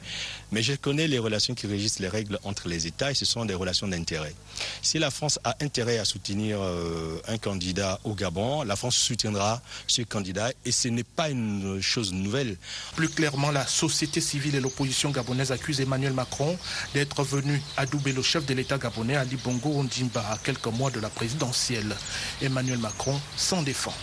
mais 0.50 0.62
je 0.62 0.74
connais 0.74 1.08
les 1.08 1.18
relations 1.18 1.54
qui 1.54 1.66
régissent 1.66 1.98
les 1.98 2.08
règles 2.08 2.38
entre 2.44 2.68
les 2.68 2.86
États 2.86 3.10
et 3.10 3.14
ce 3.14 3.24
sont 3.24 3.44
des 3.44 3.54
relations 3.54 3.88
d'intérêt. 3.88 4.34
Si 4.82 4.98
la 4.98 5.10
France 5.10 5.38
a 5.44 5.56
intérêt 5.60 5.98
à 5.98 6.04
soutenir 6.04 6.58
euh, 6.60 7.18
un 7.26 7.38
candidat 7.38 7.98
au 8.04 8.14
Gabon, 8.14 8.62
la 8.62 8.76
France 8.76 8.96
soutiendra 8.96 9.60
ce 9.86 10.02
candidat 10.02 10.52
et 10.64 10.72
ce 10.72 10.88
n'est 10.88 11.04
pas 11.04 11.30
une 11.30 11.80
chose 11.80 12.12
nouvelle. 12.12 12.56
Plus 12.96 13.08
clairement, 13.08 13.50
la 13.50 13.66
société 13.66 14.20
civile 14.20 14.54
et 14.54 14.60
l'opposition 14.60 15.10
gabonaise 15.10 15.52
accusent 15.52 15.80
Emmanuel 15.80 16.12
Macron 16.12 16.58
d'être 16.94 17.22
venu 17.24 17.60
adouber 17.76 18.12
le 18.12 18.22
chef 18.22 18.46
de 18.46 18.54
l'État 18.54 18.78
gabonais 18.78 19.16
Ali 19.16 19.36
Bongo 19.36 19.70
Ondimba 19.70 20.24
à 20.30 20.38
quelques 20.38 20.66
mois 20.66 20.90
de 20.90 21.00
la 21.00 21.08
présidentielle. 21.08 21.94
Emmanuel 22.40 22.78
Macron 22.78 23.18
s'en 23.36 23.62
défend. 23.62 23.94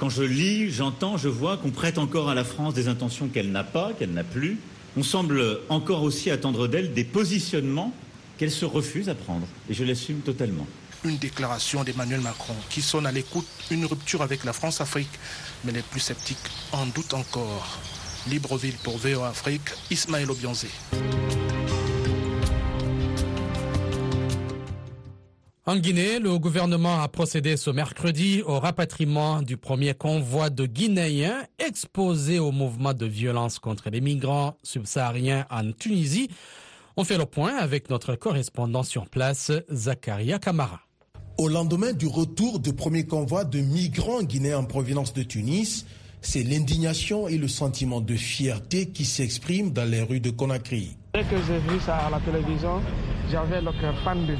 Quand 0.00 0.08
je 0.08 0.22
lis, 0.22 0.70
j'entends, 0.70 1.18
je 1.18 1.28
vois 1.28 1.58
qu'on 1.58 1.70
prête 1.70 1.98
encore 1.98 2.30
à 2.30 2.34
la 2.34 2.42
France 2.42 2.72
des 2.72 2.88
intentions 2.88 3.28
qu'elle 3.28 3.52
n'a 3.52 3.64
pas, 3.64 3.92
qu'elle 3.92 4.12
n'a 4.12 4.24
plus. 4.24 4.56
On 4.96 5.02
semble 5.02 5.60
encore 5.68 6.02
aussi 6.02 6.30
attendre 6.30 6.68
d'elle 6.68 6.94
des 6.94 7.04
positionnements 7.04 7.92
qu'elle 8.38 8.50
se 8.50 8.64
refuse 8.64 9.10
à 9.10 9.14
prendre. 9.14 9.46
Et 9.68 9.74
je 9.74 9.84
l'assume 9.84 10.20
totalement. 10.20 10.66
Une 11.04 11.18
déclaration 11.18 11.84
d'Emmanuel 11.84 12.22
Macron 12.22 12.54
qui 12.70 12.80
sonne 12.80 13.04
à 13.04 13.12
l'écoute 13.12 13.46
une 13.70 13.84
rupture 13.84 14.22
avec 14.22 14.44
la 14.44 14.54
France-Afrique. 14.54 15.10
Mais 15.66 15.72
les 15.72 15.82
plus 15.82 16.00
sceptiques 16.00 16.38
en 16.72 16.86
doutent 16.86 17.12
encore. 17.12 17.78
Libreville 18.26 18.76
pour 18.82 18.96
VO 18.96 19.22
Afrique, 19.22 19.68
Ismaël 19.90 20.30
Obianzé. 20.30 20.68
En 25.70 25.76
Guinée, 25.76 26.18
le 26.18 26.36
gouvernement 26.36 27.00
a 27.00 27.06
procédé 27.06 27.56
ce 27.56 27.70
mercredi 27.70 28.42
au 28.44 28.58
rapatriement 28.58 29.40
du 29.40 29.56
premier 29.56 29.94
convoi 29.94 30.50
de 30.50 30.66
Guinéens 30.66 31.44
exposés 31.60 32.40
au 32.40 32.50
mouvement 32.50 32.92
de 32.92 33.06
violence 33.06 33.60
contre 33.60 33.88
les 33.88 34.00
migrants 34.00 34.56
subsahariens 34.64 35.46
en 35.48 35.70
Tunisie. 35.70 36.28
On 36.96 37.04
fait 37.04 37.18
le 37.18 37.24
point 37.24 37.54
avec 37.54 37.88
notre 37.88 38.16
correspondant 38.16 38.82
sur 38.82 39.08
place, 39.08 39.52
Zakaria 39.72 40.40
Kamara. 40.40 40.80
Au 41.38 41.46
lendemain 41.46 41.92
du 41.92 42.08
retour 42.08 42.58
du 42.58 42.72
premier 42.72 43.06
convoi 43.06 43.44
de 43.44 43.60
migrants 43.60 44.24
guinéens 44.24 44.58
en 44.58 44.64
provenance 44.64 45.12
de 45.12 45.22
Tunis, 45.22 45.86
c'est 46.20 46.42
l'indignation 46.42 47.28
et 47.28 47.38
le 47.38 47.46
sentiment 47.46 48.00
de 48.00 48.16
fierté 48.16 48.86
qui 48.86 49.04
s'expriment 49.04 49.70
dans 49.70 49.88
les 49.88 50.02
rues 50.02 50.18
de 50.18 50.30
Conakry. 50.30 50.96
Dès 51.14 51.22
que 51.22 51.36
j'ai 51.46 51.58
vu 51.60 51.78
ça 51.86 51.96
à 51.96 52.10
la 52.10 52.18
télévision, 52.18 52.80
j'avais 53.30 53.60
le 53.62 53.70
cœur 53.80 53.94
pendu 54.02 54.34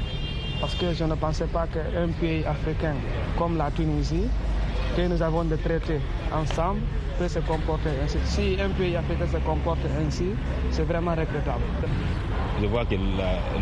parce 0.61 0.75
que 0.75 0.93
je 0.93 1.03
ne 1.03 1.15
pensais 1.15 1.47
pas 1.47 1.65
qu'un 1.65 2.09
pays 2.19 2.45
africain 2.45 2.93
comme 3.37 3.57
la 3.57 3.71
Tunisie, 3.71 4.27
que 4.95 5.07
nous 5.07 5.21
avons 5.21 5.43
de 5.43 5.55
traités 5.55 5.99
ensemble, 6.31 6.81
peut 7.17 7.27
se 7.27 7.39
comporter 7.39 7.89
ainsi. 8.03 8.17
Si 8.25 8.57
un 8.61 8.69
pays 8.69 8.95
africain 8.95 9.25
se 9.27 9.37
comporte 9.37 9.79
ainsi, 9.99 10.29
c'est 10.69 10.83
vraiment 10.83 11.11
regrettable. 11.11 11.63
Je 12.61 12.67
vois 12.67 12.85
que 12.85 12.95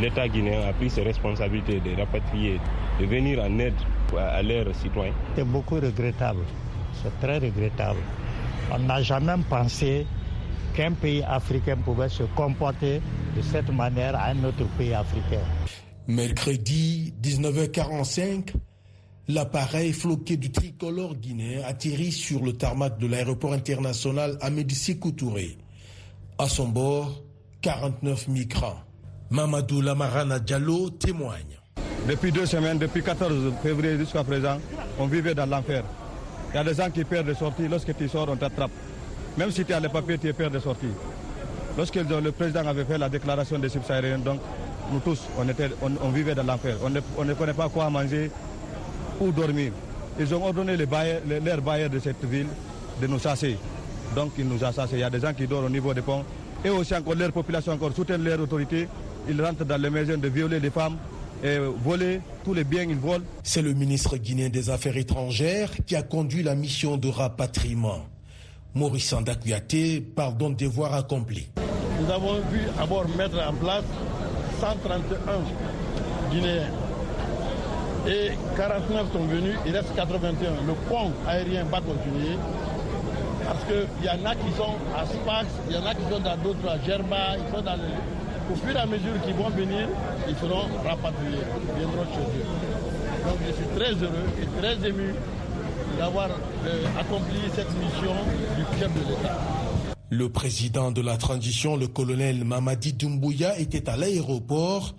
l'État 0.01 0.27
guinéen 0.27 0.67
a 0.67 0.73
pris 0.73 0.89
ses 0.89 1.03
responsabilités 1.03 1.79
de 1.79 1.95
rapatrier, 1.97 2.59
de 2.99 3.05
venir 3.05 3.39
en 3.41 3.57
aide 3.59 3.73
à 4.17 4.41
leurs 4.43 4.75
citoyens. 4.75 5.13
C'est 5.35 5.47
beaucoup 5.47 5.75
regrettable. 5.75 6.41
C'est 7.01 7.17
très 7.21 7.37
regrettable. 7.37 7.99
On 8.73 8.79
n'a 8.79 9.01
jamais 9.01 9.35
pensé 9.49 10.05
qu'un 10.73 10.91
pays 10.91 11.23
africain 11.23 11.77
pouvait 11.77 12.09
se 12.09 12.23
comporter 12.35 13.01
de 13.37 13.41
cette 13.41 13.71
manière 13.71 14.15
à 14.15 14.25
un 14.31 14.43
autre 14.43 14.65
pays 14.77 14.93
africain. 14.93 15.39
Mercredi 16.09 17.13
19h45, 17.21 18.53
l'appareil 19.27 19.93
floqué 19.93 20.37
du 20.37 20.51
tricolore 20.51 21.13
guinéen 21.13 21.61
atterrit 21.67 22.11
sur 22.11 22.43
le 22.43 22.53
tarmac 22.53 22.97
de 22.97 23.05
l'aéroport 23.05 23.53
international 23.53 24.35
Amédi 24.41 24.73
Sékou 24.73 25.11
Touré. 25.11 25.59
À 26.39 26.49
son 26.49 26.67
bord, 26.67 27.21
49 27.61 28.27
migrants. 28.27 28.79
Mamadou 29.29 29.81
Lamarana 29.81 30.39
Diallo 30.39 30.89
témoigne. 30.89 31.59
Depuis 32.07 32.31
deux 32.31 32.47
semaines, 32.47 32.79
depuis 32.79 33.03
14 33.03 33.53
février 33.61 33.95
jusqu'à 33.99 34.23
présent, 34.23 34.57
on 34.97 35.05
vivait 35.05 35.35
dans 35.35 35.45
l'enfer. 35.45 35.83
Il 36.51 36.55
y 36.55 36.57
a 36.57 36.63
des 36.63 36.73
gens 36.73 36.89
qui 36.89 37.03
perdent 37.03 37.27
de 37.27 37.35
sortie. 37.35 37.67
Lorsque 37.67 37.95
tu 37.95 38.09
sors, 38.09 38.27
on 38.27 38.35
t'attrape. 38.35 38.71
Même 39.37 39.51
si 39.51 39.63
tu 39.63 39.73
as 39.73 39.79
les 39.79 39.89
papiers, 39.89 40.17
tu 40.17 40.33
perds 40.33 40.49
de 40.49 40.59
sortie. 40.59 40.87
Lorsque 41.77 41.97
le 41.97 42.31
président 42.31 42.65
avait 42.65 42.85
fait 42.85 42.97
la 42.97 43.09
déclaration 43.09 43.59
des 43.59 43.69
subsahariens, 43.69 44.17
donc 44.17 44.39
nous 44.91 44.99
tous, 44.99 45.21
on, 45.37 45.47
était, 45.47 45.69
on, 45.81 46.09
vivait 46.09 46.35
dans 46.35 46.43
l'enfer. 46.43 46.75
On 46.83 46.89
ne, 46.89 46.99
on 47.17 47.25
ne 47.25 47.33
connaît 47.33 47.53
pas 47.53 47.69
quoi 47.69 47.89
manger 47.89 48.31
ou 49.19 49.31
dormir. 49.31 49.71
Ils 50.19 50.33
ont 50.33 50.43
ordonné 50.45 50.75
les 50.75 50.85
bailleurs, 50.85 51.21
les, 51.27 51.39
leurs 51.39 51.61
bailleurs 51.61 51.89
de 51.89 51.99
cette 51.99 52.23
ville 52.25 52.47
de 53.01 53.07
nous 53.07 53.19
chasser. 53.19 53.57
Donc 54.15 54.31
ils 54.37 54.47
nous 54.47 54.63
ont 54.63 54.71
chassés. 54.71 54.93
Il 54.95 54.99
y 54.99 55.03
a 55.03 55.09
des 55.09 55.19
gens 55.19 55.33
qui 55.33 55.47
dorment 55.47 55.65
au 55.65 55.69
niveau 55.69 55.93
des 55.93 56.01
ponts. 56.01 56.23
Et 56.63 56.69
aussi 56.69 56.93
encore, 56.95 57.15
leur 57.15 57.31
population 57.31 57.71
encore 57.73 57.93
soutiennent 57.93 58.23
leur 58.23 58.39
autorité. 58.39 58.87
Ils 59.29 59.41
rentrent 59.41 59.65
dans 59.65 59.81
les 59.81 59.89
maisons 59.89 60.17
de 60.17 60.27
violer 60.27 60.59
les 60.59 60.69
femmes 60.71 60.97
et 61.43 61.57
voler 61.83 62.21
tous 62.43 62.53
les 62.53 62.63
biens 62.63 62.85
qu'ils 62.85 62.97
volent. 62.97 63.23
C'est 63.43 63.61
le 63.61 63.73
ministre 63.73 64.17
guinéen 64.17 64.49
des 64.49 64.69
Affaires 64.69 64.97
étrangères 64.97 65.69
qui 65.85 65.95
a 65.95 66.03
conduit 66.03 66.43
la 66.43 66.55
mission 66.55 66.97
de 66.97 67.07
rapatriement. 67.07 67.99
Maurice 68.75 69.13
Andakouyaté 69.13 70.01
parle 70.01 70.37
donc 70.37 70.57
des 70.57 70.65
devoirs 70.65 70.93
accomplis. 70.93 71.49
Nous 72.01 72.11
avons 72.11 72.35
vu 72.51 72.61
à 72.79 72.85
bord 72.85 73.05
mettre 73.17 73.35
en 73.47 73.53
place 73.53 73.83
131 74.59 76.31
Guinéens. 76.31 76.71
Et 78.07 78.31
49 78.55 79.11
sont 79.13 79.25
venus, 79.25 79.55
il 79.65 79.75
reste 79.75 79.95
81. 79.95 80.33
Le 80.67 80.73
pont 80.87 81.11
aérien 81.27 81.63
va 81.65 81.79
continuer 81.81 82.37
parce 83.45 83.63
qu'il 83.63 84.05
y 84.05 84.09
en 84.09 84.29
a 84.29 84.35
qui 84.35 84.51
sont 84.55 84.75
à 84.95 85.05
Sfax, 85.05 85.47
il 85.69 85.75
y 85.75 85.79
en 85.79 85.85
a 85.85 85.95
qui 85.95 86.03
sont 86.03 86.19
dans 86.19 86.37
d'autres, 86.37 86.69
à 86.69 86.77
Gerba, 86.85 87.35
ils 87.35 87.55
sont 87.55 87.63
dans 87.63 87.73
Au 88.51 88.55
fur 88.55 88.75
et 88.75 88.79
à 88.79 88.85
mesure 88.85 89.19
qu'ils 89.25 89.33
vont 89.33 89.49
venir, 89.49 89.87
ils 90.27 90.35
seront 90.37 90.67
rapatriés, 90.85 91.41
ils 91.41 91.79
viendront 91.79 92.05
chez 92.13 92.21
eux. 92.21 93.27
Donc 93.27 93.37
je 93.47 93.53
suis 93.53 93.67
très 93.75 93.93
heureux 94.03 94.29
et 94.41 94.61
très 94.61 94.87
ému 94.87 95.15
d'avoir 95.97 96.27
euh, 96.27 96.99
accompli 96.99 97.39
cette 97.55 97.71
mission 97.79 98.13
du 98.55 98.79
chef 98.79 98.93
de 98.93 98.99
l'État. 99.09 99.58
Le 100.11 100.29
président 100.29 100.91
de 100.91 101.01
la 101.01 101.17
transition, 101.17 101.77
le 101.77 101.87
colonel 101.87 102.43
Mamadi 102.43 102.93
Doumbouya, 102.93 103.59
était 103.59 103.87
à 103.87 103.95
l'aéroport 103.95 104.95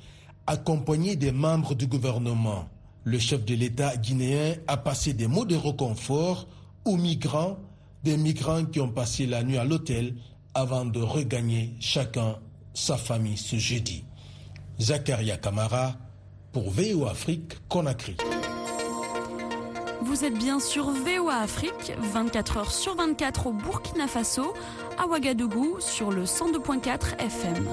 accompagné 0.47 1.17
des 1.17 1.33
membres 1.33 1.75
du 1.75 1.89
gouvernement. 1.89 2.69
Le 3.03 3.19
chef 3.19 3.45
de 3.45 3.55
l'État 3.55 3.97
guinéen 3.97 4.55
a 4.69 4.77
passé 4.77 5.13
des 5.13 5.27
mots 5.27 5.45
de 5.45 5.57
reconfort 5.57 6.47
aux 6.85 6.97
migrants, 6.97 7.59
des 8.05 8.17
migrants 8.17 8.65
qui 8.65 8.81
ont 8.81 8.91
passé 8.91 9.27
la 9.27 9.43
nuit 9.43 9.59
à 9.59 9.65
l'hôtel 9.65 10.15
avant 10.55 10.85
de 10.85 11.01
regagner 11.01 11.75
chacun 11.81 12.37
sa 12.73 12.97
famille 12.97 13.37
ce 13.37 13.57
jeudi. 13.57 14.05
Zakaria 14.79 15.39
Kamara 15.39 15.97
pour 16.53 16.71
VO 16.71 17.07
Afrique 17.07 17.55
Conakry. 17.69 18.17
Vous 20.03 20.25
êtes 20.25 20.39
bien 20.39 20.61
sur 20.61 20.91
VOA 20.91 21.37
Afrique, 21.37 21.93
24 21.99 22.57
heures 22.57 22.73
sur 22.73 22.97
24 22.97 23.49
au 23.49 23.53
Burkina 23.53 24.07
Faso, 24.07 24.55
à 24.97 25.07
Ouagadougou 25.07 25.79
sur 25.79 26.11
le 26.11 26.25
102.4 26.25 27.21
FM. 27.21 27.69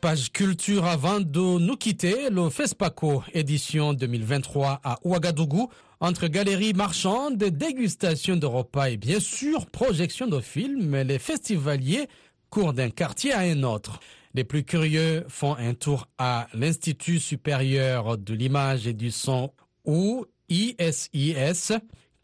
Page 0.00 0.32
culture 0.32 0.86
avant 0.86 1.20
de 1.20 1.58
nous 1.58 1.76
quitter, 1.76 2.30
le 2.30 2.48
FESPACO 2.48 3.22
édition 3.34 3.92
2023 3.92 4.80
à 4.82 4.98
Ouagadougou, 5.04 5.68
entre 6.00 6.28
galeries 6.28 6.72
marchandes, 6.72 7.36
dégustation 7.36 8.36
de 8.36 8.46
repas 8.46 8.88
et 8.90 8.96
bien 8.96 9.20
sûr 9.20 9.66
projection 9.66 10.26
de 10.26 10.40
films, 10.40 10.96
les 10.96 11.18
festivaliers 11.18 12.08
courent 12.48 12.72
d'un 12.72 12.88
quartier 12.88 13.34
à 13.34 13.40
un 13.40 13.62
autre. 13.64 14.00
Les 14.32 14.44
plus 14.44 14.64
curieux 14.64 15.24
font 15.28 15.56
un 15.56 15.74
tour 15.74 16.08
à 16.16 16.48
l'Institut 16.54 17.18
supérieur 17.18 18.16
de 18.16 18.32
l'image 18.32 18.86
et 18.86 18.94
du 18.94 19.10
son 19.10 19.52
ou 19.84 20.24
ISIS, 20.50 21.72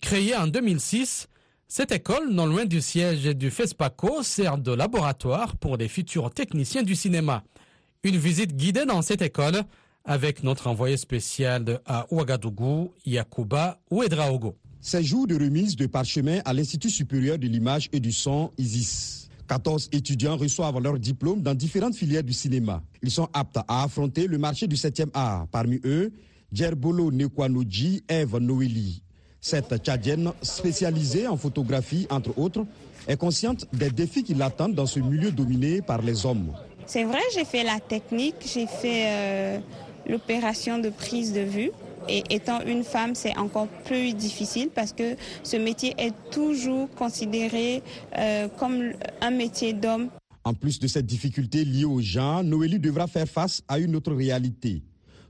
créée 0.00 0.36
en 0.36 0.48
2006. 0.48 1.28
Cette 1.68 1.92
école, 1.92 2.30
non 2.30 2.46
loin 2.46 2.64
du 2.64 2.80
siège 2.80 3.24
du 3.24 3.50
FESPACO, 3.50 4.22
sert 4.22 4.58
de 4.58 4.72
laboratoire 4.72 5.56
pour 5.56 5.76
les 5.76 5.88
futurs 5.88 6.30
techniciens 6.30 6.82
du 6.82 6.94
cinéma. 6.94 7.44
Une 8.02 8.16
visite 8.16 8.54
guidée 8.54 8.84
dans 8.84 9.02
cette 9.02 9.22
école 9.22 9.62
avec 10.04 10.42
notre 10.42 10.66
envoyé 10.68 10.96
spécial 10.96 11.80
à 11.86 12.06
Ouagadougou, 12.12 12.92
Yakuba 13.04 13.80
Ouedraogo. 13.90 14.56
Ces 14.80 15.02
jours 15.02 15.26
de 15.26 15.34
remise 15.34 15.74
de 15.74 15.86
parchemin 15.86 16.40
à 16.44 16.52
l'Institut 16.52 16.90
supérieur 16.90 17.38
de 17.38 17.46
l'image 17.48 17.88
et 17.92 17.98
du 17.98 18.12
son 18.12 18.52
ISIS. 18.58 19.28
14 19.48 19.88
étudiants 19.92 20.36
reçoivent 20.36 20.80
leur 20.80 20.98
diplôme 20.98 21.42
dans 21.42 21.54
différentes 21.54 21.94
filières 21.94 22.22
du 22.22 22.32
cinéma. 22.32 22.82
Ils 23.02 23.10
sont 23.10 23.28
aptes 23.32 23.58
à 23.68 23.84
affronter 23.84 24.26
le 24.26 24.38
marché 24.38 24.66
du 24.66 24.76
7e 24.76 25.10
art. 25.14 25.46
Parmi 25.48 25.80
eux, 25.84 26.12
Djerbolo 26.52 27.10
Nekwanoji 27.10 28.04
Eve 28.08 28.38
Noeli. 28.38 29.02
Cette 29.40 29.76
Tchadienne, 29.76 30.32
spécialisée 30.42 31.28
en 31.28 31.36
photographie, 31.36 32.06
entre 32.10 32.36
autres, 32.38 32.66
est 33.06 33.16
consciente 33.16 33.66
des 33.72 33.90
défis 33.90 34.24
qui 34.24 34.34
l'attendent 34.34 34.74
dans 34.74 34.86
ce 34.86 34.98
milieu 34.98 35.30
dominé 35.30 35.82
par 35.82 36.02
les 36.02 36.26
hommes. 36.26 36.52
C'est 36.86 37.04
vrai, 37.04 37.20
j'ai 37.34 37.44
fait 37.44 37.64
la 37.64 37.78
technique, 37.80 38.36
j'ai 38.42 38.66
fait 38.66 39.04
euh, 39.06 39.58
l'opération 40.08 40.78
de 40.78 40.88
prise 40.88 41.32
de 41.32 41.40
vue. 41.40 41.70
Et 42.08 42.22
étant 42.30 42.60
une 42.62 42.84
femme, 42.84 43.14
c'est 43.16 43.36
encore 43.36 43.66
plus 43.84 44.14
difficile 44.14 44.70
parce 44.72 44.92
que 44.92 45.16
ce 45.42 45.56
métier 45.56 45.94
est 45.98 46.14
toujours 46.30 46.88
considéré 46.94 47.82
euh, 48.16 48.48
comme 48.58 48.92
un 49.20 49.30
métier 49.30 49.72
d'homme. 49.72 50.10
En 50.44 50.54
plus 50.54 50.78
de 50.78 50.86
cette 50.86 51.06
difficulté 51.06 51.64
liée 51.64 51.84
au 51.84 52.00
genre, 52.00 52.44
Noélie 52.44 52.78
devra 52.78 53.08
faire 53.08 53.26
face 53.26 53.62
à 53.66 53.80
une 53.80 53.96
autre 53.96 54.12
réalité. 54.12 54.82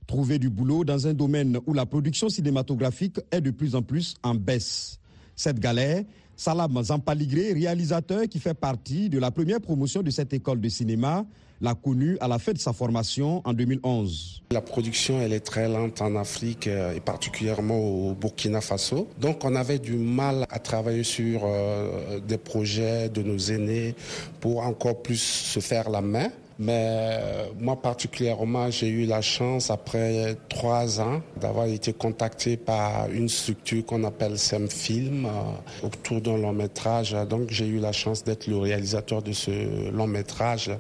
Trouver 0.07 0.39
du 0.39 0.51
boulot 0.51 0.85
dans 0.85 1.07
un 1.07 1.15
domaine 1.15 1.59
où 1.67 1.75
la 1.75 1.85
production 1.85 2.29
cinématographique 2.29 3.19
est 3.31 3.41
de 3.41 3.51
plus 3.51 3.75
en 3.75 3.83
plus 3.83 4.15
en 4.23 4.35
baisse. 4.35 4.99
Cette 5.35 5.59
galère 5.59 6.05
Salam 6.37 6.83
Zampaligré, 6.83 7.55
réalisateur 7.55 8.29
qui 8.29 8.39
fait 8.39 8.55
partie 8.55 9.09
de 9.09 9.19
la 9.19 9.31
première 9.31 9.61
promotion 9.61 10.03
de 10.03 10.11
cette 10.11 10.35
école 10.35 10.61
de 10.61 10.69
cinéma, 10.69 11.25
l'a 11.63 11.75
connu 11.75 12.19
à 12.21 12.29
la 12.29 12.39
fin 12.39 12.53
de 12.53 12.59
sa 12.59 12.75
formation 12.75 13.41
en 13.45 13.55
2011. 13.55 14.43
La 14.51 14.61
production, 14.61 15.21
elle 15.21 15.33
est 15.33 15.41
très 15.41 15.67
lente 15.67 16.03
en 16.03 16.15
Afrique 16.15 16.67
euh, 16.67 16.95
et 16.95 17.01
particulièrement 17.01 17.79
au 17.79 18.15
Burkina 18.15 18.61
Faso. 18.61 19.09
Donc 19.19 19.45
on 19.45 19.55
avait 19.55 19.79
du 19.79 19.95
mal 19.95 20.47
à 20.51 20.59
travailler 20.59 21.05
sur 21.05 21.41
euh, 21.45 22.21
des 22.21 22.37
projets 22.39 23.09
de 23.09 23.23
nos 23.23 23.39
aînés 23.39 23.95
pour 24.41 24.61
encore 24.61 25.03
plus 25.03 25.21
se 25.21 25.61
faire 25.61 25.89
la 25.89 26.03
main. 26.03 26.29
Mais 26.59 26.89
euh, 26.89 27.47
moi 27.61 27.77
particulièrement, 27.81 28.71
j'ai 28.71 28.89
eu 28.89 29.05
la 29.05 29.21
chance, 29.21 29.71
après 29.71 30.37
trois 30.49 31.01
ans, 31.01 31.21
d'avoir 31.39 31.67
été 31.67 31.93
contacté 31.93 32.57
par 32.57 33.11
une 33.11 33.29
structure 33.29 33.85
qu'on 33.85 34.05
appelle 34.05 34.39
SEMFilm 34.39 35.27
euh, 35.27 35.87
autour 35.87 36.21
d'un 36.23 36.39
long 36.39 36.55
métrage. 36.55 37.15
Donc 37.29 37.51
j'ai 37.51 37.67
eu 37.67 37.79
la 37.79 37.93
chance 37.93 38.25
d'être 38.25 38.47
le 38.47 38.57
réalisateur 38.57 39.23
de 39.23 39.33
ce 39.33 39.91
long 39.91 40.07
métrage, 40.07 40.71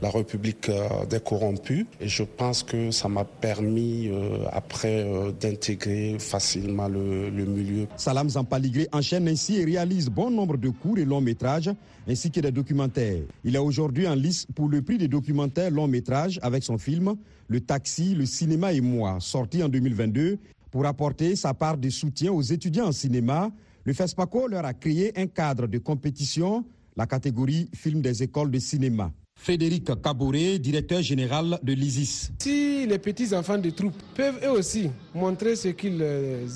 La 0.00 0.10
République 0.10 0.70
euh, 0.70 1.04
des 1.08 1.20
corrompus. 1.20 1.84
Et 2.00 2.08
je 2.08 2.22
pense 2.22 2.62
que 2.62 2.90
ça 2.90 3.08
m'a 3.08 3.24
permis 3.24 4.10
après 4.52 5.06
d'intégrer 5.38 6.16
facilement 6.18 6.88
le, 6.88 7.28
le 7.28 7.44
milieu. 7.44 7.86
Salam 7.96 8.28
Zampaligré 8.30 8.88
enchaîne 8.92 9.28
ainsi 9.28 9.56
et 9.56 9.64
réalise 9.64 10.08
bon 10.08 10.30
nombre 10.30 10.56
de 10.56 10.70
courts 10.70 10.98
et 10.98 11.04
longs 11.04 11.20
métrages 11.20 11.70
ainsi 12.06 12.30
que 12.30 12.40
des 12.40 12.52
documentaires. 12.52 13.22
Il 13.44 13.56
est 13.56 13.58
aujourd'hui 13.60 14.06
en 14.06 14.14
lice 14.14 14.46
pour 14.54 14.68
le 14.68 14.82
prix 14.82 14.98
des 14.98 15.08
documentaires 15.08 15.70
long 15.70 15.88
métrage 15.88 16.38
avec 16.42 16.62
son 16.62 16.78
film 16.78 17.16
Le 17.48 17.60
Taxi, 17.60 18.14
le 18.14 18.26
cinéma 18.26 18.72
et 18.72 18.80
moi, 18.80 19.18
sorti 19.20 19.62
en 19.62 19.68
2022. 19.68 20.38
Pour 20.70 20.86
apporter 20.86 21.36
sa 21.36 21.54
part 21.54 21.76
de 21.76 21.88
soutien 21.88 22.32
aux 22.32 22.42
étudiants 22.42 22.88
en 22.88 22.92
cinéma, 22.92 23.50
le 23.84 23.92
FESPACO 23.92 24.48
leur 24.48 24.64
a 24.64 24.74
créé 24.74 25.12
un 25.18 25.26
cadre 25.26 25.66
de 25.66 25.78
compétition, 25.78 26.64
la 26.96 27.06
catégorie 27.06 27.68
film 27.74 28.00
des 28.00 28.22
écoles 28.22 28.50
de 28.50 28.58
cinéma. 28.58 29.12
Frédéric 29.38 29.84
Caboret, 30.02 30.58
directeur 30.58 31.02
général 31.02 31.58
de 31.62 31.72
l'ISIS. 31.72 32.32
Si 32.40 32.86
les 32.86 32.98
petits 32.98 33.34
enfants 33.34 33.58
de 33.58 33.70
troupes 33.70 34.02
peuvent 34.14 34.40
eux 34.44 34.50
aussi 34.50 34.90
montrer 35.14 35.56
ce 35.56 35.68
qu'ils 35.68 36.02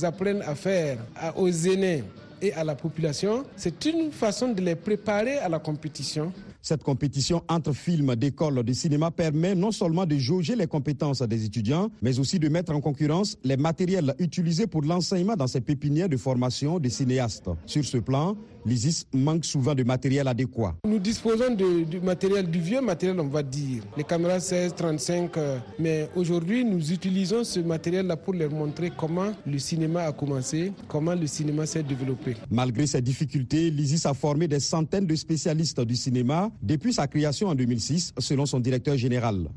apprennent 0.02 0.42
à 0.42 0.54
faire 0.54 0.98
aux 1.36 1.48
aînés, 1.50 2.02
et 2.42 2.53
à 2.53 2.64
la 2.64 2.74
population. 2.74 3.44
C'est 3.57 3.85
une 3.87 4.12
façon 4.12 4.48
de 4.48 4.61
les 4.61 4.74
préparer 4.74 5.38
à 5.38 5.48
la 5.48 5.59
compétition. 5.59 6.33
Cette 6.62 6.82
compétition 6.84 7.42
entre 7.48 7.72
films 7.72 8.14
d'école 8.16 8.62
de 8.62 8.72
cinéma 8.72 9.10
permet 9.10 9.54
non 9.54 9.72
seulement 9.72 10.04
de 10.04 10.16
jauger 10.16 10.56
les 10.56 10.66
compétences 10.66 11.22
des 11.22 11.44
étudiants, 11.44 11.90
mais 12.02 12.18
aussi 12.18 12.38
de 12.38 12.48
mettre 12.48 12.72
en 12.74 12.80
concurrence 12.80 13.38
les 13.44 13.56
matériels 13.56 14.14
utilisés 14.18 14.66
pour 14.66 14.82
l'enseignement 14.82 15.36
dans 15.36 15.46
ces 15.46 15.60
pépinières 15.62 16.08
de 16.08 16.16
formation 16.18 16.78
des 16.78 16.90
cinéastes. 16.90 17.48
Sur 17.64 17.84
ce 17.84 17.96
plan, 17.98 18.36
l'ISIS 18.66 19.06
manque 19.14 19.44
souvent 19.44 19.74
de 19.74 19.82
matériel 19.84 20.28
adéquat. 20.28 20.74
Nous 20.86 20.98
disposons 20.98 21.54
du 21.54 22.00
matériel, 22.00 22.50
du 22.50 22.60
vieux 22.60 22.80
matériel, 22.82 23.18
on 23.20 23.28
va 23.28 23.42
dire, 23.42 23.82
les 23.96 24.04
caméras 24.04 24.40
16, 24.40 24.74
35, 24.76 25.36
euh, 25.36 25.58
mais 25.78 26.08
aujourd'hui 26.14 26.64
nous 26.64 26.92
utilisons 26.92 27.42
ce 27.44 27.60
matériel-là 27.60 28.16
pour 28.16 28.34
leur 28.34 28.50
montrer 28.50 28.92
comment 28.96 29.32
le 29.46 29.58
cinéma 29.58 30.02
a 30.02 30.12
commencé, 30.12 30.72
comment 30.88 31.14
le 31.14 31.26
cinéma 31.26 31.64
s'est 31.64 31.82
développé. 31.82 32.36
Malgré 32.50 32.86
ces 32.86 33.00
difficultés, 33.00 33.70
l'ISIS 33.70 34.04
a 34.06 34.14
formé 34.14 34.46
des 34.46 34.60
centaines 34.60 35.06
de 35.06 35.14
spécialistes 35.14 35.80
du 35.80 35.96
cinéma 35.96 36.49
depuis 36.62 36.92
sa 36.92 37.06
création 37.06 37.48
en 37.48 37.54
2006, 37.54 38.14
selon 38.18 38.46
son 38.46 38.60
directeur 38.60 38.96
général. 38.96 39.48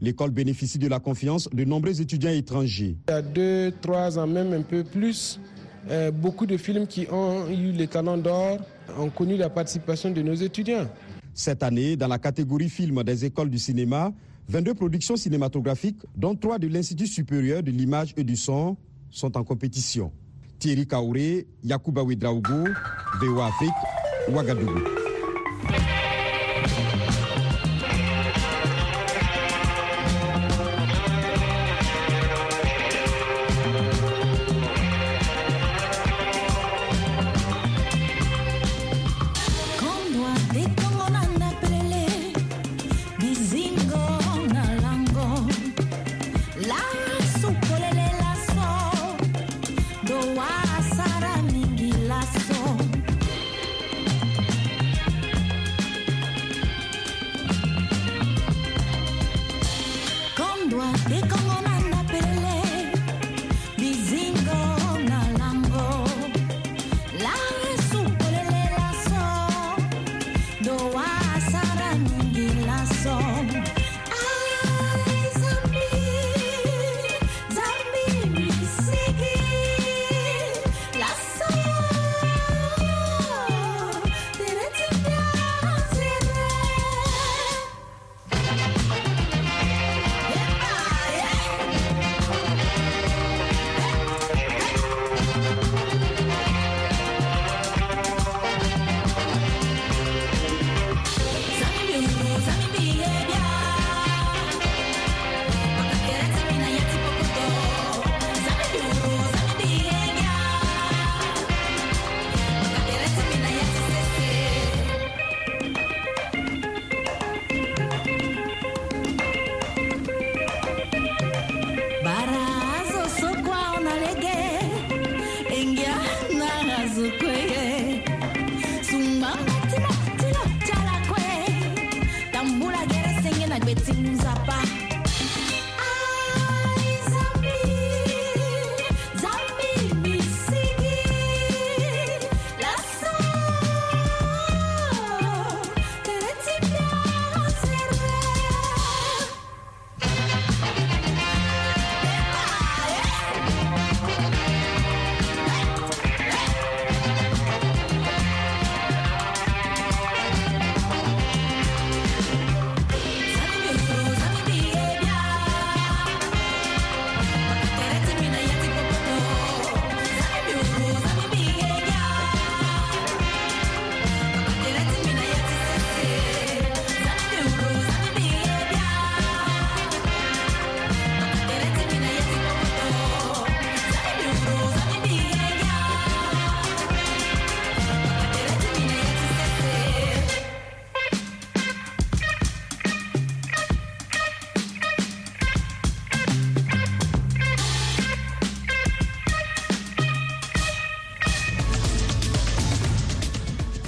L'école 0.00 0.30
bénéficie 0.30 0.78
de 0.78 0.88
la 0.88 0.98
confiance 1.00 1.48
de 1.50 1.64
nombreux 1.64 2.00
étudiants 2.00 2.30
étrangers. 2.30 2.96
Il 3.08 3.10
y 3.10 3.14
a 3.14 3.22
deux, 3.22 3.72
trois 3.80 4.18
ans, 4.18 4.26
même 4.26 4.52
un 4.52 4.62
peu 4.62 4.84
plus, 4.84 5.40
euh, 5.88 6.10
beaucoup 6.10 6.46
de 6.46 6.56
films 6.56 6.86
qui 6.86 7.06
ont 7.10 7.48
eu 7.48 7.72
les 7.72 7.86
talents 7.86 8.18
d'or 8.18 8.58
ont 8.98 9.10
connu 9.10 9.36
la 9.36 9.48
participation 9.48 10.10
de 10.10 10.20
nos 10.22 10.34
étudiants. 10.34 10.86
Cette 11.32 11.62
année, 11.62 11.96
dans 11.96 12.08
la 12.08 12.18
catégorie 12.18 12.68
film 12.68 13.02
des 13.02 13.24
écoles 13.24 13.50
du 13.50 13.58
cinéma, 13.58 14.12
22 14.48 14.74
productions 14.74 15.16
cinématographiques, 15.16 16.00
dont 16.16 16.34
trois 16.34 16.58
de 16.58 16.68
l'Institut 16.68 17.06
supérieur 17.06 17.62
de 17.62 17.70
l'image 17.70 18.14
et 18.16 18.24
du 18.24 18.36
son, 18.36 18.76
sont 19.10 19.36
en 19.36 19.44
compétition. 19.44 20.12
Thierry 20.58 20.86
Kaouré, 20.86 21.46
Yacouba 21.62 22.02
Ouedraogo, 22.02 22.64
VOA 23.20 23.46
Afrique, 23.46 23.70
Ouagadougou. 24.28 24.95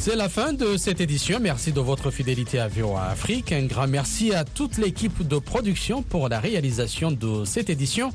C'est 0.08 0.16
la 0.16 0.30
fin 0.30 0.54
de 0.54 0.78
cette 0.78 1.02
édition. 1.02 1.38
Merci 1.38 1.70
de 1.70 1.80
votre 1.80 2.10
fidélité 2.10 2.58
à 2.58 2.66
VOA 2.66 3.08
Afrique. 3.10 3.52
Un 3.52 3.66
grand 3.66 3.86
merci 3.86 4.32
à 4.32 4.42
toute 4.42 4.78
l'équipe 4.78 5.28
de 5.28 5.38
production 5.38 6.00
pour 6.00 6.30
la 6.30 6.40
réalisation 6.40 7.10
de 7.10 7.44
cette 7.44 7.68
édition. 7.68 8.10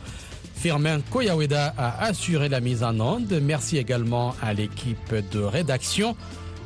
Firmin 0.56 1.02
Koyaweda 1.02 1.76
a 1.78 2.06
assuré 2.06 2.50
la 2.50 2.62
mise 2.62 2.82
en 2.82 3.00
onde. 3.00 3.40
Merci 3.44 3.78
également 3.78 4.34
à 4.42 4.56
l'équipe 4.56 5.14
de 5.32 5.40
rédaction. 5.40 6.16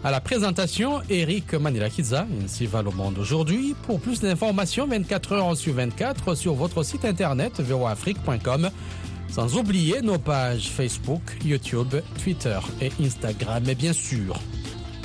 À 0.01 0.11
la 0.11 0.21
présentation, 0.21 1.01
Eric 1.09 1.53
Manilakiza, 1.55 2.25
ainsi 2.41 2.65
va 2.65 2.81
le 2.81 2.91
monde 2.91 3.17
aujourd'hui. 3.19 3.75
Pour 3.85 3.99
plus 3.99 4.21
d'informations, 4.21 4.87
24 4.87 5.33
heures 5.33 5.57
sur 5.57 5.73
24 5.73 6.35
sur 6.35 6.53
votre 6.53 6.83
site 6.83 7.03
internet 7.03 7.59
voafrique.com. 7.59 8.69
Sans 9.29 9.57
oublier 9.57 10.01
nos 10.01 10.19
pages 10.19 10.69
Facebook, 10.69 11.21
YouTube, 11.43 11.95
Twitter 12.23 12.59
et 12.79 12.93
Instagram. 13.03 13.63
Et 13.67 13.75
bien 13.75 13.91
sûr, 13.91 14.39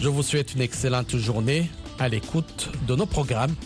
je 0.03 0.09
vous 0.09 0.25
souhaite 0.25 0.55
une 0.55 0.63
excellente 0.63 1.17
journée 1.17 1.71
à 2.01 2.09
l'écoute 2.09 2.71
de 2.89 2.97
nos 2.97 3.07
programmes. 3.07 3.55